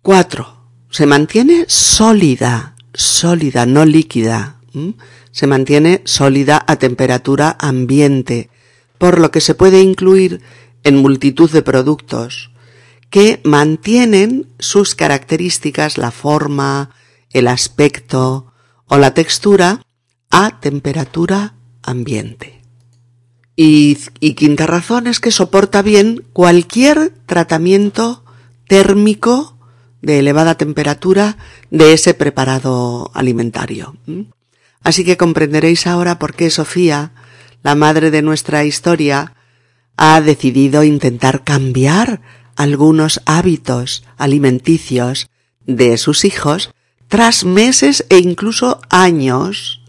[0.03, 0.58] 4.
[0.91, 4.61] Se mantiene sólida, sólida, no líquida.
[5.31, 8.51] Se mantiene sólida a temperatura ambiente,
[8.99, 10.41] por lo que se puede incluir
[10.85, 12.51] en multitud de productos
[13.11, 16.91] que mantienen sus características, la forma,
[17.31, 18.53] el aspecto
[18.87, 19.83] o la textura
[20.31, 22.63] a temperatura ambiente.
[23.57, 23.97] Y,
[24.37, 28.25] quinta razón es que soporta bien cualquier tratamiento
[28.69, 29.58] térmico
[30.03, 31.37] de elevada temperatura
[31.71, 33.97] de ese preparado alimentario.
[34.83, 37.13] Así que comprenderéis ahora por qué Sofía,
[37.63, 39.35] la madre de nuestra historia,
[39.97, 42.21] ha decidido intentar cambiar
[42.55, 45.29] algunos hábitos alimenticios
[45.67, 46.71] de sus hijos
[47.09, 49.83] tras meses e incluso años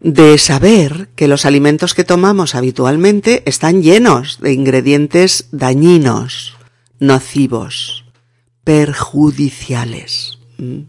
[0.00, 6.54] de saber que los alimentos que tomamos habitualmente están llenos de ingredientes dañinos,
[7.00, 8.05] nocivos
[8.66, 10.38] perjudiciales.
[10.58, 10.80] ¿Mm?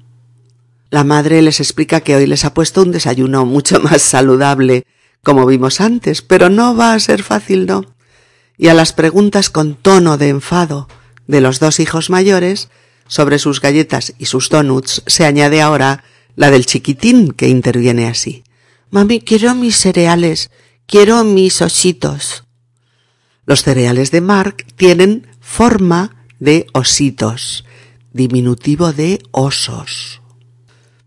[0.90, 4.88] La madre les explica que hoy les ha puesto un desayuno mucho más saludable,
[5.24, 7.86] como vimos antes, pero no va a ser fácil, ¿no?
[8.58, 10.88] Y a las preguntas con tono de enfado
[11.28, 12.70] de los dos hijos mayores
[13.08, 16.04] sobre sus galletas y sus donuts se añade ahora
[16.36, 18.44] la del chiquitín que interviene así.
[18.90, 20.50] Mami, quiero mis cereales,
[20.88, 22.44] quiero mis ositos.
[23.46, 27.66] Los cereales de Mark tienen forma de ositos,
[28.14, 30.22] diminutivo de osos.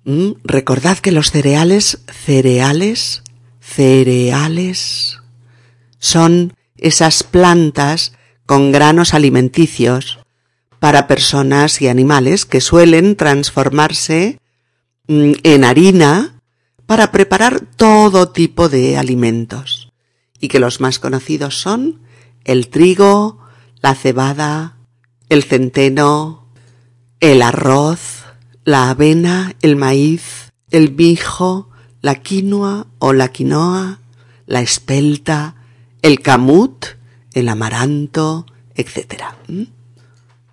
[0.05, 3.23] Mm, recordad que los cereales, cereales,
[3.61, 5.19] cereales,
[5.99, 8.13] son esas plantas
[8.47, 10.19] con granos alimenticios
[10.79, 14.41] para personas y animales que suelen transformarse
[15.07, 16.41] mm, en harina
[16.87, 19.93] para preparar todo tipo de alimentos
[20.41, 22.01] y que los más conocidos son
[22.45, 23.39] el trigo,
[23.83, 24.79] la cebada,
[25.29, 26.40] el centeno,
[27.21, 28.25] el arroz,
[28.65, 31.69] la avena, el maíz, el mijo,
[32.01, 34.01] la quinoa o la quinoa,
[34.47, 35.55] la espelta,
[36.03, 36.87] el camut,
[37.35, 39.25] el amaranto, etc.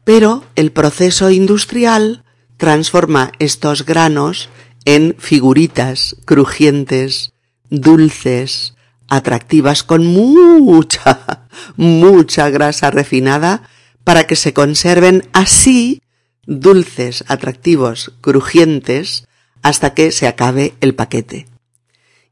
[0.04, 2.24] Pero el proceso industrial
[2.58, 4.50] transforma estos granos
[4.84, 7.32] en figuritas crujientes,
[7.70, 8.76] dulces,
[9.08, 11.48] atractivas con mucha,
[11.78, 13.64] mucha grasa refinada
[14.04, 16.02] para que se conserven así
[16.48, 19.28] dulces, atractivos, crujientes,
[19.62, 21.46] hasta que se acabe el paquete.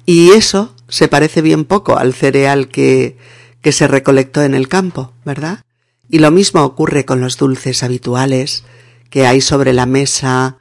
[0.06, 3.18] Y eso se parece bien poco al cereal que,
[3.62, 5.64] que se recolectó en el campo, ¿verdad?
[6.10, 8.64] Y lo mismo ocurre con los dulces habituales
[9.10, 10.58] que hay sobre la mesa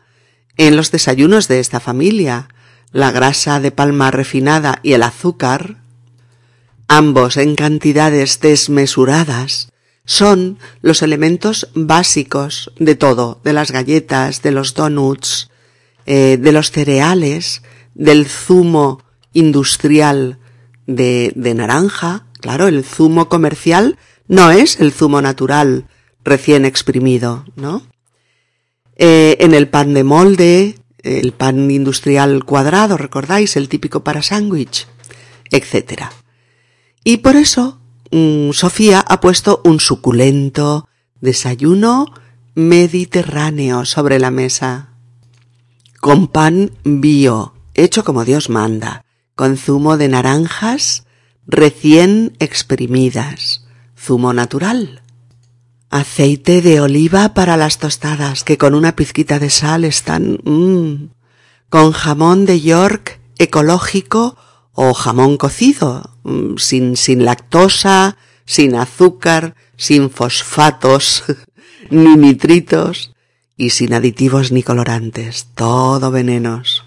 [0.56, 2.48] en los desayunos de esta familia,
[2.92, 5.78] la grasa de palma refinada y el azúcar,
[6.88, 9.68] ambos en cantidades desmesuradas,
[10.04, 15.50] son los elementos básicos de todo, de las galletas, de los donuts,
[16.06, 17.62] eh, de los cereales,
[17.94, 19.02] del zumo
[19.32, 20.38] industrial
[20.86, 22.26] de, de naranja.
[22.40, 23.98] Claro, el zumo comercial
[24.28, 25.86] no es el zumo natural
[26.24, 27.82] recién exprimido, ¿no?
[28.96, 33.56] Eh, en el pan de molde, el pan industrial cuadrado, ¿recordáis?
[33.56, 34.86] El típico para sándwich,
[35.50, 36.04] etc.
[37.02, 37.80] Y por eso
[38.16, 40.88] mm, Sofía ha puesto un suculento
[41.20, 42.06] desayuno
[42.54, 44.90] mediterráneo sobre la mesa.
[46.00, 49.04] Con pan bio, hecho como Dios manda,
[49.34, 51.06] con zumo de naranjas
[51.46, 55.02] recién exprimidas, zumo natural
[55.94, 61.10] aceite de oliva para las tostadas, que con una pizquita de sal están mmm,
[61.68, 64.36] con jamón de York ecológico
[64.74, 71.24] o jamón cocido, mm, sin, sin lactosa, sin azúcar, sin fosfatos,
[71.90, 73.14] ni nitritos
[73.56, 76.84] y sin aditivos ni colorantes, todo venenos.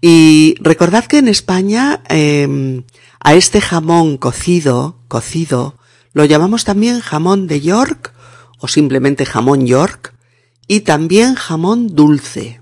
[0.00, 2.84] Y recordad que en España em,
[3.20, 5.76] a este jamón cocido, cocido,
[6.12, 8.12] lo llamamos también jamón de York
[8.58, 10.14] o simplemente jamón York
[10.66, 12.60] y también jamón dulce.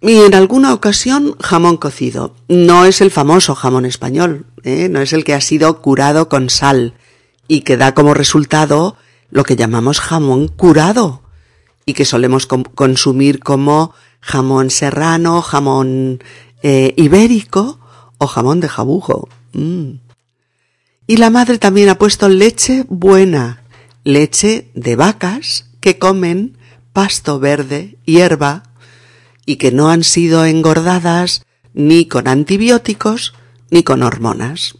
[0.00, 2.34] Y en alguna ocasión jamón cocido.
[2.48, 4.88] No es el famoso jamón español, ¿eh?
[4.88, 6.94] no es el que ha sido curado con sal
[7.48, 8.96] y que da como resultado
[9.30, 11.22] lo que llamamos jamón curado
[11.86, 16.22] y que solemos consumir como jamón serrano, jamón
[16.62, 17.78] eh, ibérico
[18.18, 19.28] o jamón de jabugo.
[19.52, 19.92] Mm.
[21.06, 23.62] Y la madre también ha puesto leche buena,
[24.02, 26.58] leche de vacas que comen
[26.92, 28.64] pasto verde, hierba,
[29.46, 33.32] y que no han sido engordadas ni con antibióticos
[33.70, 34.74] ni con hormonas.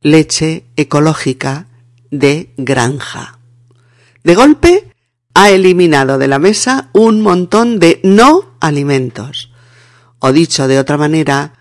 [0.00, 1.66] Leche ecológica
[2.10, 3.40] de granja.
[4.22, 4.94] De golpe
[5.34, 9.50] ha eliminado de la mesa un montón de no alimentos.
[10.18, 11.60] O dicho de otra manera,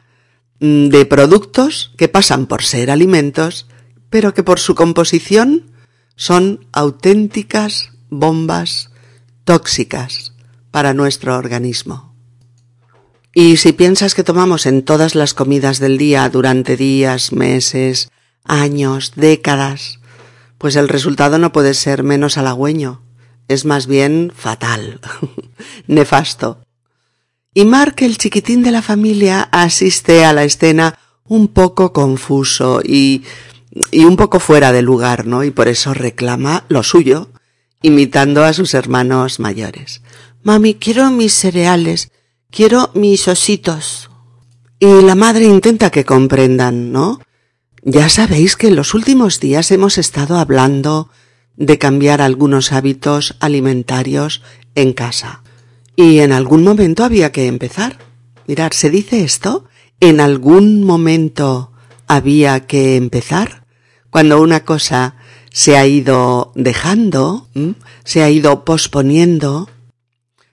[0.59, 3.67] Mm, de productos que pasan por ser alimentos,
[4.09, 5.71] pero que por su composición
[6.15, 8.91] son auténticas bombas
[9.45, 10.33] tóxicas
[10.69, 12.08] para nuestro organismo.
[13.33, 18.09] Y si piensas que tomamos en todas las comidas del día durante días, meses,
[18.43, 19.99] años, décadas,
[20.57, 23.01] pues el resultado no puede ser menos halagüeño,
[23.47, 24.99] es más bien fatal,
[25.87, 26.61] nefasto.
[27.53, 33.23] Y Mark, el chiquitín de la familia, asiste a la escena un poco confuso y,
[33.91, 35.43] y un poco fuera de lugar, ¿no?
[35.43, 37.29] Y por eso reclama lo suyo,
[37.81, 40.01] imitando a sus hermanos mayores.
[40.43, 42.11] Mami, quiero mis cereales,
[42.51, 44.09] quiero mis ositos.
[44.79, 47.19] Y la madre intenta que comprendan, ¿no?
[47.83, 51.09] Ya sabéis que en los últimos días hemos estado hablando
[51.55, 54.41] de cambiar algunos hábitos alimentarios
[54.75, 55.43] en casa.
[55.95, 57.97] Y en algún momento había que empezar.
[58.47, 59.65] Mirad, ¿se dice esto?
[59.99, 61.71] ¿En algún momento
[62.07, 63.65] había que empezar?
[64.09, 65.15] Cuando una cosa
[65.51, 67.47] se ha ido dejando,
[68.05, 69.69] se ha ido posponiendo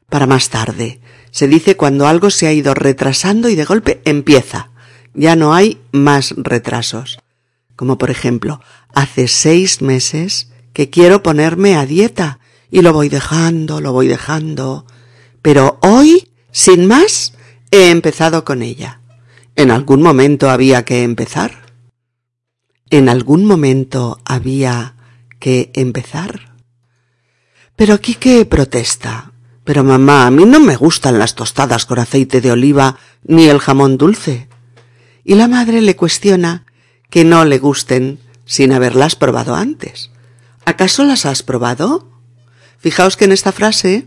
[0.09, 1.01] para más tarde.
[1.37, 4.71] Se dice cuando algo se ha ido retrasando y de golpe empieza.
[5.13, 7.19] Ya no hay más retrasos.
[7.77, 8.63] Como por ejemplo,
[8.95, 12.39] hace seis meses que quiero ponerme a dieta
[12.71, 14.87] y lo voy dejando, lo voy dejando,
[15.43, 17.35] pero hoy, sin más,
[17.71, 19.03] he empezado con ella.
[19.57, 21.67] ¿En algún momento había que empezar?
[22.89, 24.97] ¿En algún momento había
[25.39, 26.57] que empezar?
[27.77, 29.33] Pero Quique protesta.
[29.67, 33.59] Pero mamá, a mí no me gustan las tostadas con aceite de oliva ni el
[33.59, 34.49] jamón dulce.
[35.25, 36.65] Y la madre le cuestiona
[37.11, 40.13] que no le gusten sin haberlas probado antes.
[40.65, 42.09] ¿Acaso las has probado?
[42.79, 44.07] Fijaos que en esta frase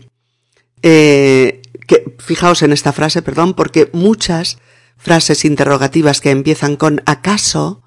[0.82, 4.56] eh, que, fijaos en esta frase, perdón, porque muchas
[4.96, 7.82] frases interrogativas que empiezan con acaso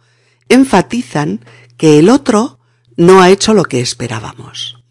[0.47, 1.43] enfatizan
[1.77, 2.59] que el otro
[2.97, 4.82] no ha hecho lo que esperábamos.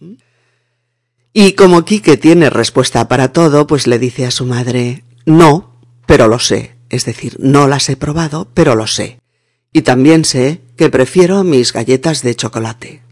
[1.33, 6.29] Y como Quique tiene respuesta para todo, pues le dice a su madre, no, pero
[6.29, 6.77] lo sé.
[6.91, 9.19] Es decir, no las he probado, pero lo sé.
[9.73, 13.03] Y también sé que prefiero mis galletas de chocolate.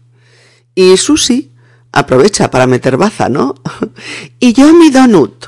[0.75, 1.51] Y Susi
[1.91, 3.55] aprovecha para meter baza, ¿no?
[4.39, 5.47] y yo mi donut.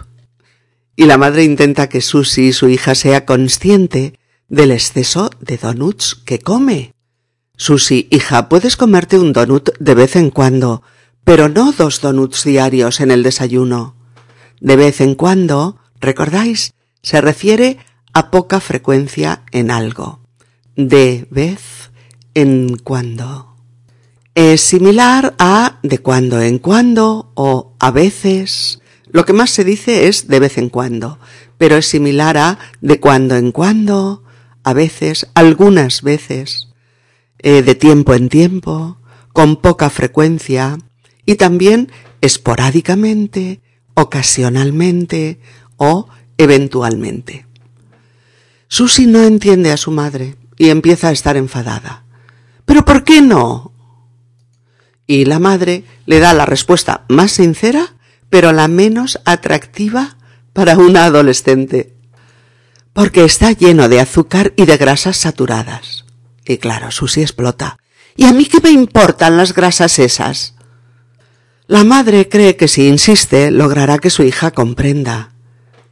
[0.95, 6.39] Y la madre intenta que Susie, su hija, sea consciente del exceso de donuts que
[6.39, 6.93] come.
[7.55, 10.82] Susi, hija, puedes comerte un donut de vez en cuando,
[11.24, 13.95] pero no dos donuts diarios en el desayuno.
[14.59, 16.74] De vez en cuando, ¿recordáis?
[17.01, 17.78] Se refiere
[18.13, 20.19] a poca frecuencia en algo.
[20.76, 21.91] De vez
[22.34, 23.55] en cuando.
[24.36, 28.82] Es similar a de cuando en cuando o a veces.
[29.07, 31.19] Lo que más se dice es de vez en cuando,
[31.57, 34.24] pero es similar a de cuando en cuando,
[34.63, 36.69] a veces, algunas veces,
[37.38, 38.97] eh, de tiempo en tiempo,
[39.34, 40.80] con poca frecuencia
[41.26, 43.61] y también esporádicamente,
[43.93, 45.39] ocasionalmente
[45.78, 46.07] o
[46.38, 47.45] eventualmente.
[48.67, 52.05] Susi no entiende a su madre y empieza a estar enfadada.
[52.65, 53.71] ¿Pero por qué no?
[55.05, 57.95] Y la madre le da la respuesta más sincera,
[58.30, 60.17] pero la menos atractiva
[60.53, 61.93] para una adolescente.
[62.93, 66.05] Porque está lleno de azúcar y de grasas saturadas.
[66.45, 67.78] Y claro, Susi explota.
[68.15, 70.55] ¿Y a mí qué me importan las grasas esas?
[71.68, 75.32] La madre cree que si insiste logrará que su hija comprenda.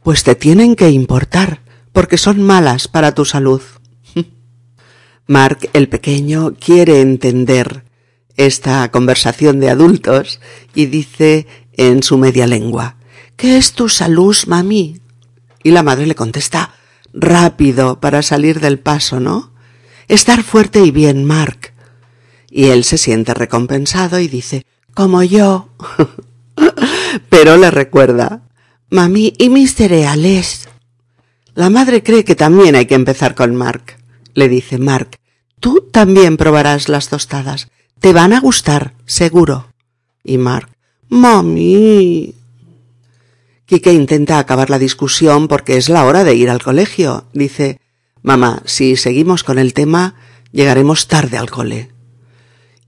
[0.02, 1.60] Pues te tienen que importar,
[1.92, 3.62] porque son malas para tu salud.
[5.26, 7.84] Mark el pequeño quiere entender
[8.36, 10.40] esta conversación de adultos
[10.74, 12.96] y dice en su media lengua
[13.36, 15.00] ¿Qué es tu salud, mami?
[15.62, 16.74] Y la madre le contesta
[17.14, 19.52] rápido para salir del paso, ¿no?
[20.06, 21.72] Estar fuerte y bien, Mark.
[22.50, 25.68] Y él se siente recompensado y dice como yo.
[27.28, 28.42] Pero le recuerda
[28.92, 30.68] Mami, ¿y mis cereales?
[31.54, 33.96] La madre cree que también hay que empezar con Mark.
[34.34, 35.16] Le dice Mark,
[35.60, 37.68] tú también probarás las tostadas.
[38.00, 39.68] Te van a gustar, seguro.
[40.22, 40.68] Y Mark,
[41.08, 42.34] mami.
[43.64, 47.24] Kike intenta acabar la discusión porque es la hora de ir al colegio.
[47.32, 47.80] Dice,
[48.20, 50.16] mamá, si seguimos con el tema,
[50.52, 51.90] llegaremos tarde al cole.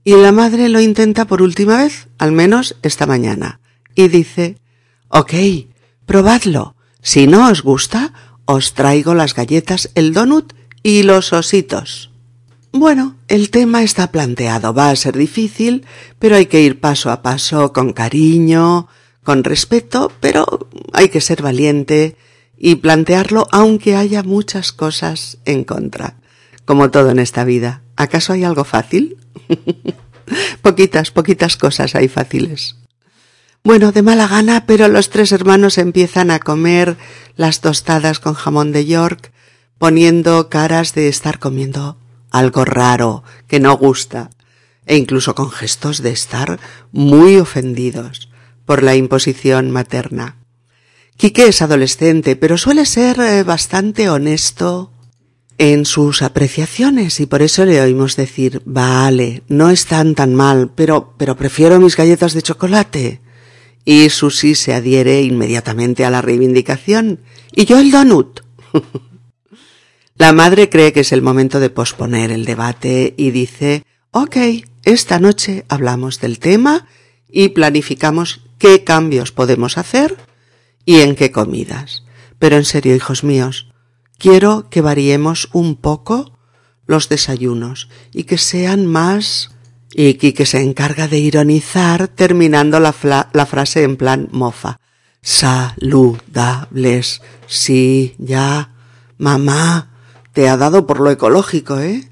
[0.07, 3.59] Y la madre lo intenta por última vez, al menos esta mañana.
[3.95, 4.59] Y dice,
[5.09, 5.33] ok,
[6.05, 6.75] probadlo.
[7.01, 8.13] Si no os gusta,
[8.45, 10.53] os traigo las galletas, el donut
[10.83, 12.11] y los ositos.
[12.71, 14.75] Bueno, el tema está planteado.
[14.75, 15.87] Va a ser difícil,
[16.19, 18.87] pero hay que ir paso a paso, con cariño,
[19.23, 22.15] con respeto, pero hay que ser valiente
[22.59, 26.17] y plantearlo aunque haya muchas cosas en contra.
[26.63, 27.81] Como todo en esta vida.
[27.95, 29.17] ¿Acaso hay algo fácil?
[30.61, 32.75] poquitas, poquitas cosas hay fáciles.
[33.63, 36.97] Bueno, de mala gana, pero los tres hermanos empiezan a comer
[37.35, 39.31] las tostadas con jamón de York,
[39.79, 41.97] poniendo caras de estar comiendo
[42.29, 44.29] algo raro que no gusta,
[44.85, 46.59] e incluso con gestos de estar
[46.91, 48.29] muy ofendidos
[48.65, 50.37] por la imposición materna.
[51.17, 54.91] Quique es adolescente, pero suele ser eh, bastante honesto
[55.57, 61.13] en sus apreciaciones y por eso le oímos decir, vale, no están tan mal, pero,
[61.17, 63.21] pero prefiero mis galletas de chocolate
[63.85, 67.21] y Susi se adhiere inmediatamente a la reivindicación.
[67.53, 68.41] ¿Y yo el donut?
[70.15, 74.37] la madre cree que es el momento de posponer el debate y dice, ok,
[74.83, 76.87] esta noche hablamos del tema
[77.29, 80.17] y planificamos qué cambios podemos hacer
[80.83, 82.03] y en qué comidas.
[82.39, 83.67] Pero en serio, hijos míos,
[84.17, 86.37] quiero que variemos un poco
[86.85, 89.51] los desayunos y que sean más
[89.97, 94.81] y que se encarga de ironizar terminando la, frase en plan mofa.
[95.21, 97.21] Saludables.
[97.47, 98.73] Sí, ya.
[99.17, 99.91] Mamá,
[100.33, 102.11] te ha dado por lo ecológico, ¿eh?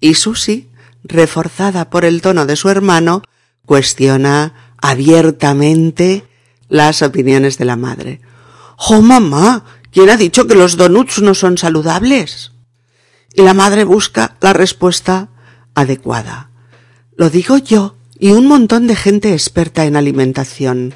[0.00, 0.68] Y Susi,
[1.04, 3.22] reforzada por el tono de su hermano,
[3.64, 6.24] cuestiona abiertamente
[6.68, 8.20] las opiniones de la madre.
[8.88, 9.64] ¡Oh, mamá!
[9.92, 12.52] ¿Quién ha dicho que los donuts no son saludables?
[13.34, 15.28] Y la madre busca la respuesta
[15.74, 16.50] adecuada.
[17.16, 20.94] Lo digo yo y un montón de gente experta en alimentación.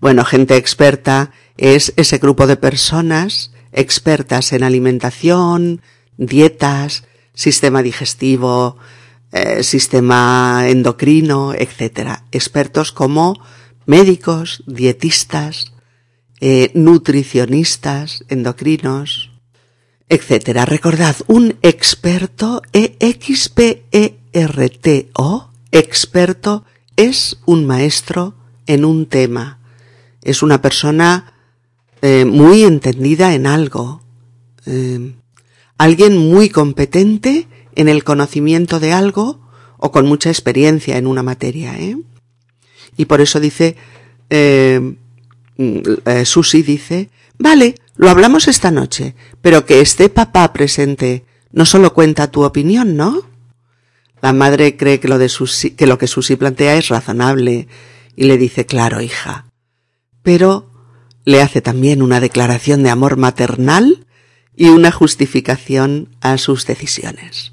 [0.00, 5.80] Bueno, gente experta es ese grupo de personas expertas en alimentación,
[6.16, 7.04] dietas,
[7.34, 8.76] sistema digestivo,
[9.32, 12.20] eh, sistema endocrino, etc.
[12.32, 13.40] Expertos como
[13.86, 15.71] médicos, dietistas,
[16.44, 19.30] eh, nutricionistas, endocrinos,
[20.08, 20.64] etc.
[20.66, 26.64] Recordad, un experto, E-X-P-E RTO, experto,
[26.96, 28.34] es un maestro
[28.66, 29.60] en un tema.
[30.20, 31.32] Es una persona
[32.00, 34.02] eh, muy entendida en algo.
[34.66, 35.14] Eh,
[35.78, 41.78] alguien muy competente en el conocimiento de algo o con mucha experiencia en una materia.
[41.78, 41.96] ¿eh?
[42.96, 43.76] Y por eso dice,
[45.62, 51.92] mm, Susi dice, vale, Lo hablamos esta noche, pero que esté papá presente no solo
[51.92, 53.20] cuenta tu opinión, ¿no?
[54.22, 55.30] La madre cree que lo, de
[55.76, 57.68] que, lo que Susi plantea es razonable
[58.16, 59.46] y le dice, claro, hija.
[60.22, 60.70] Pero
[61.24, 64.06] le hace también una declaración de amor maternal
[64.56, 67.52] y una justificación a sus decisiones.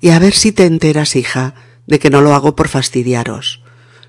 [0.00, 1.54] Y a ver si te enteras, hija,
[1.86, 3.62] de que no lo hago por fastidiaros,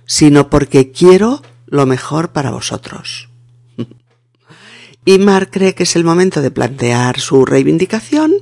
[0.05, 3.29] sino porque quiero lo mejor para vosotros.
[5.05, 8.33] Y Mar cree que es el momento de plantear su reivindicación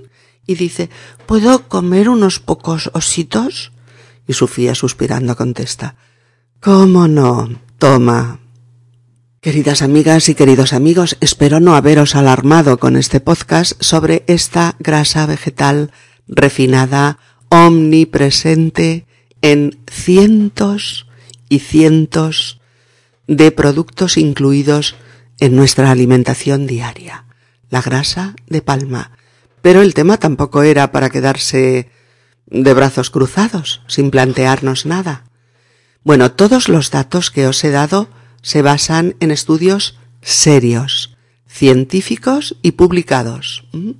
[0.47, 0.89] y dice,
[1.25, 3.73] ¿puedo comer unos pocos ositos?
[4.25, 5.95] Y Sofía suspirando contesta,
[6.61, 7.49] ¿cómo no?
[7.77, 8.39] Toma.
[9.41, 15.25] Queridas amigas y queridos amigos, espero no haberos alarmado con este podcast sobre esta grasa
[15.25, 15.91] vegetal
[16.27, 19.05] refinada, omnipresente
[19.41, 21.07] en cientos
[21.49, 22.61] y cientos
[23.27, 24.95] de productos incluidos
[25.39, 27.25] en nuestra alimentación diaria.
[27.69, 29.11] La grasa de palma,
[29.61, 31.89] pero el tema tampoco era para quedarse
[32.45, 35.23] de brazos cruzados, sin plantearnos nada.
[36.03, 38.09] Bueno, todos los datos que os he dado
[38.41, 41.17] se basan en estudios serios,
[41.47, 43.65] científicos y publicados.
[43.71, 43.91] ¿Mm?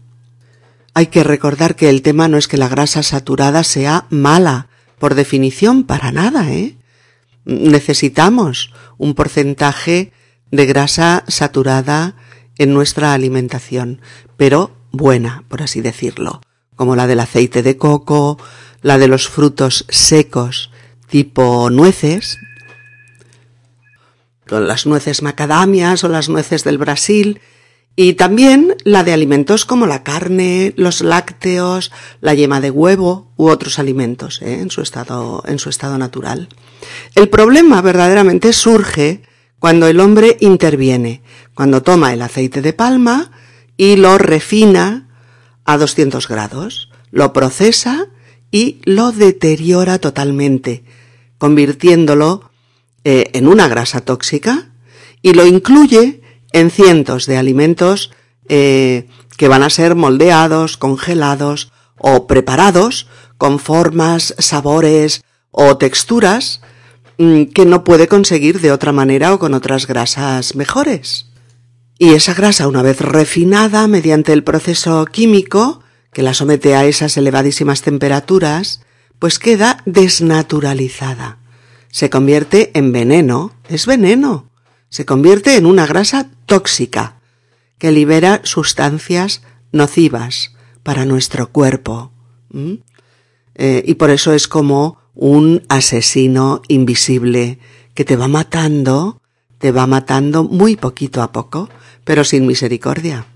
[0.94, 4.68] Hay que recordar que el tema no es que la grasa saturada sea mala,
[5.00, 6.78] por definición, para nada, ¿eh?
[7.46, 10.14] Necesitamos un porcentaje
[10.54, 12.14] de grasa saturada
[12.60, 14.02] en nuestra alimentación,
[14.38, 16.42] pero buena, por así decirlo,
[16.76, 18.38] como la del aceite de coco,
[18.84, 20.70] la de los frutos secos
[21.08, 22.38] tipo nueces,
[24.48, 27.42] con las nueces macadamias o las nueces del Brasil,
[27.96, 31.92] y también la de alimentos como la carne, los lácteos,
[32.22, 34.60] la yema de huevo u otros alimentos ¿eh?
[34.62, 36.48] en, su estado, en su estado natural.
[37.16, 39.24] El problema verdaderamente surge
[39.64, 41.22] cuando el hombre interviene,
[41.54, 43.32] cuando toma el aceite de palma
[43.78, 45.08] y lo refina
[45.64, 48.10] a 200 grados, lo procesa
[48.52, 50.84] y lo deteriora totalmente,
[51.38, 52.52] convirtiéndolo
[53.06, 54.74] eh, en una grasa tóxica
[55.22, 56.20] y lo incluye
[56.52, 58.12] en cientos de alimentos
[58.50, 59.08] eh,
[59.38, 63.08] que van a ser moldeados, congelados o preparados
[63.38, 66.60] con formas, sabores o texturas
[67.18, 71.28] que no puede conseguir de otra manera o con otras grasas mejores.
[72.00, 77.16] Y esa grasa, una vez refinada mediante el proceso químico, que la somete a esas
[77.18, 78.82] elevadísimas temperaturas,
[79.20, 81.38] pues queda desnaturalizada.
[81.90, 84.50] Se convierte en veneno, es veneno.
[84.90, 87.20] Se convierte en una grasa tóxica,
[87.78, 89.42] que libera sustancias
[89.72, 92.12] nocivas para nuestro cuerpo.
[93.56, 97.60] Eh, y por eso es como un asesino invisible
[97.94, 99.22] que te va matando,
[99.58, 101.70] te va matando muy poquito a poco,
[102.04, 103.28] pero sin misericordia.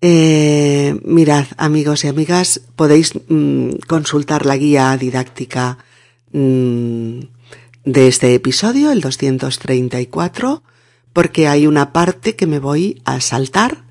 [0.00, 5.78] Eh, mirad, amigos y amigas, podéis mm, consultar la guía didáctica
[6.32, 7.20] mm,
[7.84, 10.62] de este episodio, el 234,
[11.12, 13.84] porque hay una parte que me voy a saltar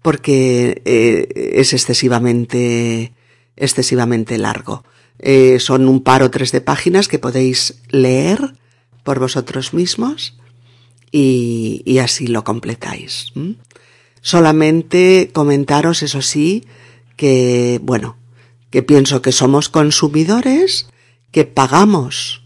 [0.00, 3.12] porque eh, es excesivamente,
[3.56, 4.84] excesivamente largo.
[5.22, 8.58] Eh, son un par o tres de páginas que podéis leer
[9.04, 10.34] por vosotros mismos
[11.12, 13.32] y, así lo completáis.
[14.20, 16.64] Solamente comentaros, eso sí,
[17.16, 18.16] que, bueno,
[18.70, 20.88] que pienso que somos consumidores,
[21.30, 22.42] que pagamos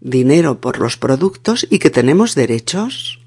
[0.00, 3.20] dinero por los productos y que tenemos derechos.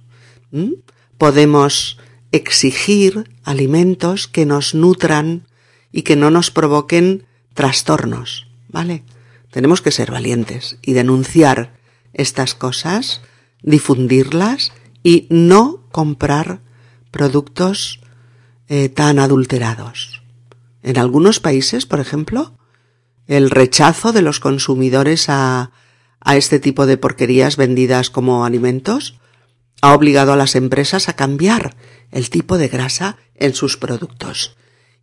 [1.17, 1.97] Podemos
[2.31, 5.47] exigir alimentos que nos nutran
[5.91, 9.03] y que no nos provoquen trastornos, ¿vale?
[9.51, 11.77] Tenemos que ser valientes y denunciar
[12.13, 13.21] estas cosas,
[13.61, 14.71] difundirlas
[15.03, 16.61] y no comprar
[17.11, 18.01] productos
[18.67, 20.21] eh, tan adulterados.
[20.83, 22.57] En algunos países, por ejemplo,
[23.27, 25.71] el rechazo de los consumidores a,
[26.19, 29.19] a este tipo de porquerías vendidas como alimentos
[29.81, 31.75] ha obligado a las empresas a cambiar
[32.11, 34.55] el tipo de grasa en sus productos.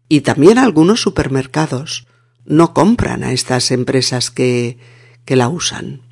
[0.09, 2.07] Y también algunos supermercados
[2.49, 4.79] no compran a estas empresas que,
[5.25, 6.03] que la usan.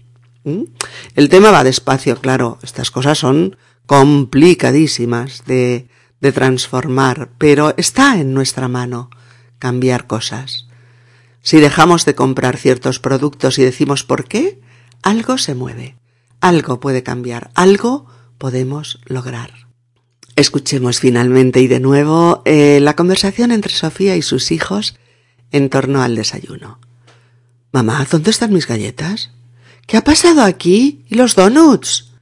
[1.17, 2.59] El tema va despacio, claro.
[2.63, 3.57] Estas cosas son
[3.87, 5.89] complicadísimas de,
[6.21, 9.11] de transformar, pero está en nuestra mano
[9.59, 10.69] cambiar cosas.
[11.43, 14.61] Si dejamos de comprar ciertos productos y decimos por qué,
[15.03, 15.97] algo se mueve,
[16.41, 18.07] algo puede cambiar, algo
[18.39, 19.67] podemos lograr.
[20.37, 24.99] Escuchemos finalmente y de nuevo eh, la conversación entre Sofía y sus hijos
[25.53, 26.79] en torno al desayuno.
[27.73, 29.31] Mamá, ¿dónde están mis galletas?
[29.87, 31.05] ¿Qué ha pasado aquí?
[31.09, 32.13] ¿Y los donuts?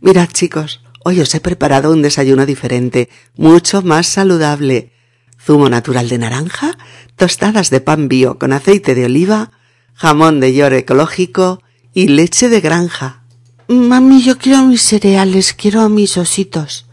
[0.00, 4.90] Mirad, chicos, Hoy os he preparado un desayuno diferente, mucho más saludable.
[5.38, 6.78] Zumo natural de naranja,
[7.14, 9.50] tostadas de pan bio con aceite de oliva,
[9.92, 11.62] jamón de york ecológico
[11.92, 13.22] y leche de granja.
[13.68, 16.86] Mami, yo quiero mis cereales, quiero mis ositos.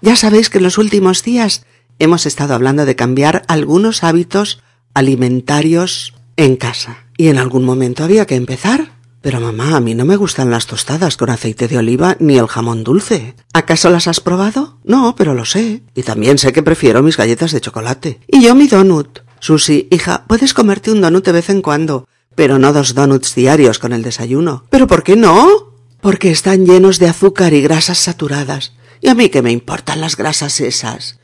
[0.00, 1.66] Ya sabéis que en los últimos días
[1.98, 4.62] hemos estado hablando de cambiar algunos hábitos
[4.94, 7.04] alimentarios en casa.
[7.16, 8.92] Y en algún momento había que empezar.
[9.20, 12.46] Pero mamá, a mí no me gustan las tostadas con aceite de oliva ni el
[12.46, 13.34] jamón dulce.
[13.54, 14.78] ¿Acaso las has probado?
[14.84, 15.82] No, pero lo sé.
[15.94, 18.20] Y también sé que prefiero mis galletas de chocolate.
[18.28, 19.20] Y yo mi donut.
[19.40, 23.78] Susi, hija, puedes comerte un donut de vez en cuando, pero no dos donuts diarios
[23.78, 24.64] con el desayuno.
[24.68, 25.72] ¿Pero por qué no?
[26.00, 28.74] Porque están llenos de azúcar y grasas saturadas.
[29.00, 31.18] ¿Y a mí qué me importan las grasas esas?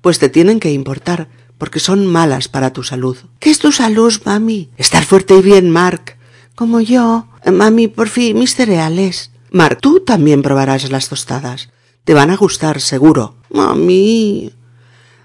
[0.00, 1.28] Pues te tienen que importar,
[1.58, 3.16] porque son malas para tu salud.
[3.38, 4.70] ¿Qué es tu salud, mami?
[4.76, 6.16] Estar fuerte y bien, Mark.
[6.54, 7.26] Como yo.
[7.50, 9.30] Mami, por fin, mis cereales.
[9.50, 11.70] Mark, tú también probarás las tostadas.
[12.04, 13.36] Te van a gustar, seguro.
[13.50, 14.52] Mami.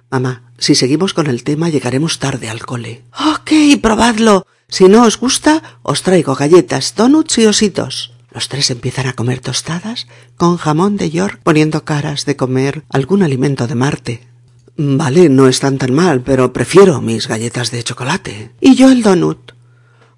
[0.09, 3.03] Mamá, si seguimos con el tema llegaremos tarde al cole.
[3.33, 3.51] Ok,
[3.81, 4.45] probadlo.
[4.67, 8.13] Si no os gusta, os traigo galletas, donuts y ositos.
[8.33, 10.07] Los tres empiezan a comer tostadas
[10.37, 14.30] con jamón de York poniendo caras de comer algún alimento de Marte.
[14.77, 18.51] Vale, no están tan mal, pero prefiero mis galletas de chocolate.
[18.59, 19.51] Y yo el donut.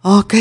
[0.02, 0.36] Ok,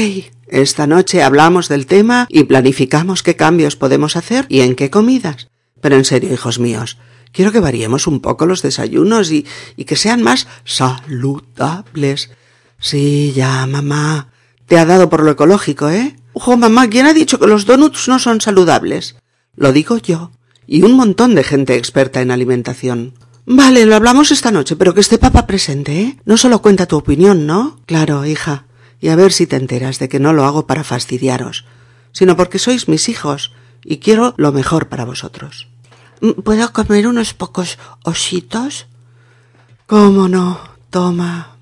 [0.46, 5.48] esta noche hablamos del tema y planificamos qué cambios podemos hacer y en qué comidas.
[5.80, 6.98] Pero en serio, hijos míos,
[7.32, 9.46] quiero que variemos un poco los desayunos y,
[9.76, 12.30] y que sean más saludables.
[12.78, 14.28] Sí, ya, mamá.
[14.66, 16.16] Te ha dado por lo ecológico, ¿eh?
[16.34, 19.16] Ojo, mamá, ¿quién ha dicho que los donuts no son saludables?
[19.54, 20.32] Lo digo yo.
[20.66, 23.14] Y un montón de gente experta en alimentación.
[23.44, 26.18] Vale, lo hablamos esta noche, pero que esté papá presente, ¿eh?
[26.24, 27.80] No solo cuenta tu opinión, ¿no?
[27.86, 28.66] Claro, hija
[29.02, 31.66] y a ver si te enteras de que no lo hago para fastidiaros,
[32.12, 33.52] sino porque sois mis hijos
[33.84, 35.66] y quiero lo mejor para vosotros.
[36.44, 38.86] ¿Puedo comer unos pocos ositos?
[39.86, 40.60] ¿Cómo no?
[40.88, 41.56] Toma.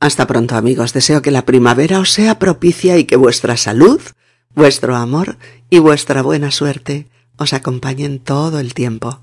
[0.00, 4.00] Hasta pronto amigos, deseo que la primavera os sea propicia y que vuestra salud,
[4.54, 5.36] vuestro amor
[5.68, 9.20] y vuestra buena suerte os acompañen todo el tiempo.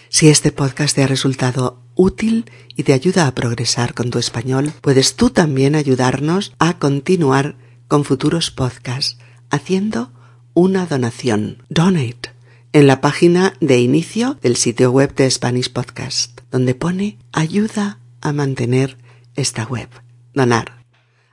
[0.09, 4.71] Si este podcast te ha resultado útil y te ayuda a progresar con tu español,
[4.83, 7.57] puedes tú también ayudarnos a continuar
[7.93, 9.19] con futuros podcasts
[9.51, 10.13] haciendo
[10.55, 11.63] una donación.
[11.69, 12.31] Donate
[12.73, 18.33] en la página de inicio del sitio web de Spanish Podcast, donde pone ayuda a
[18.33, 18.97] mantener
[19.37, 19.91] esta web.
[20.33, 20.87] Donar.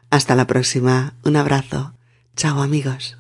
[0.10, 1.14] Hasta la próxima.
[1.24, 1.94] Un abrazo.
[2.36, 3.18] Chao amigos.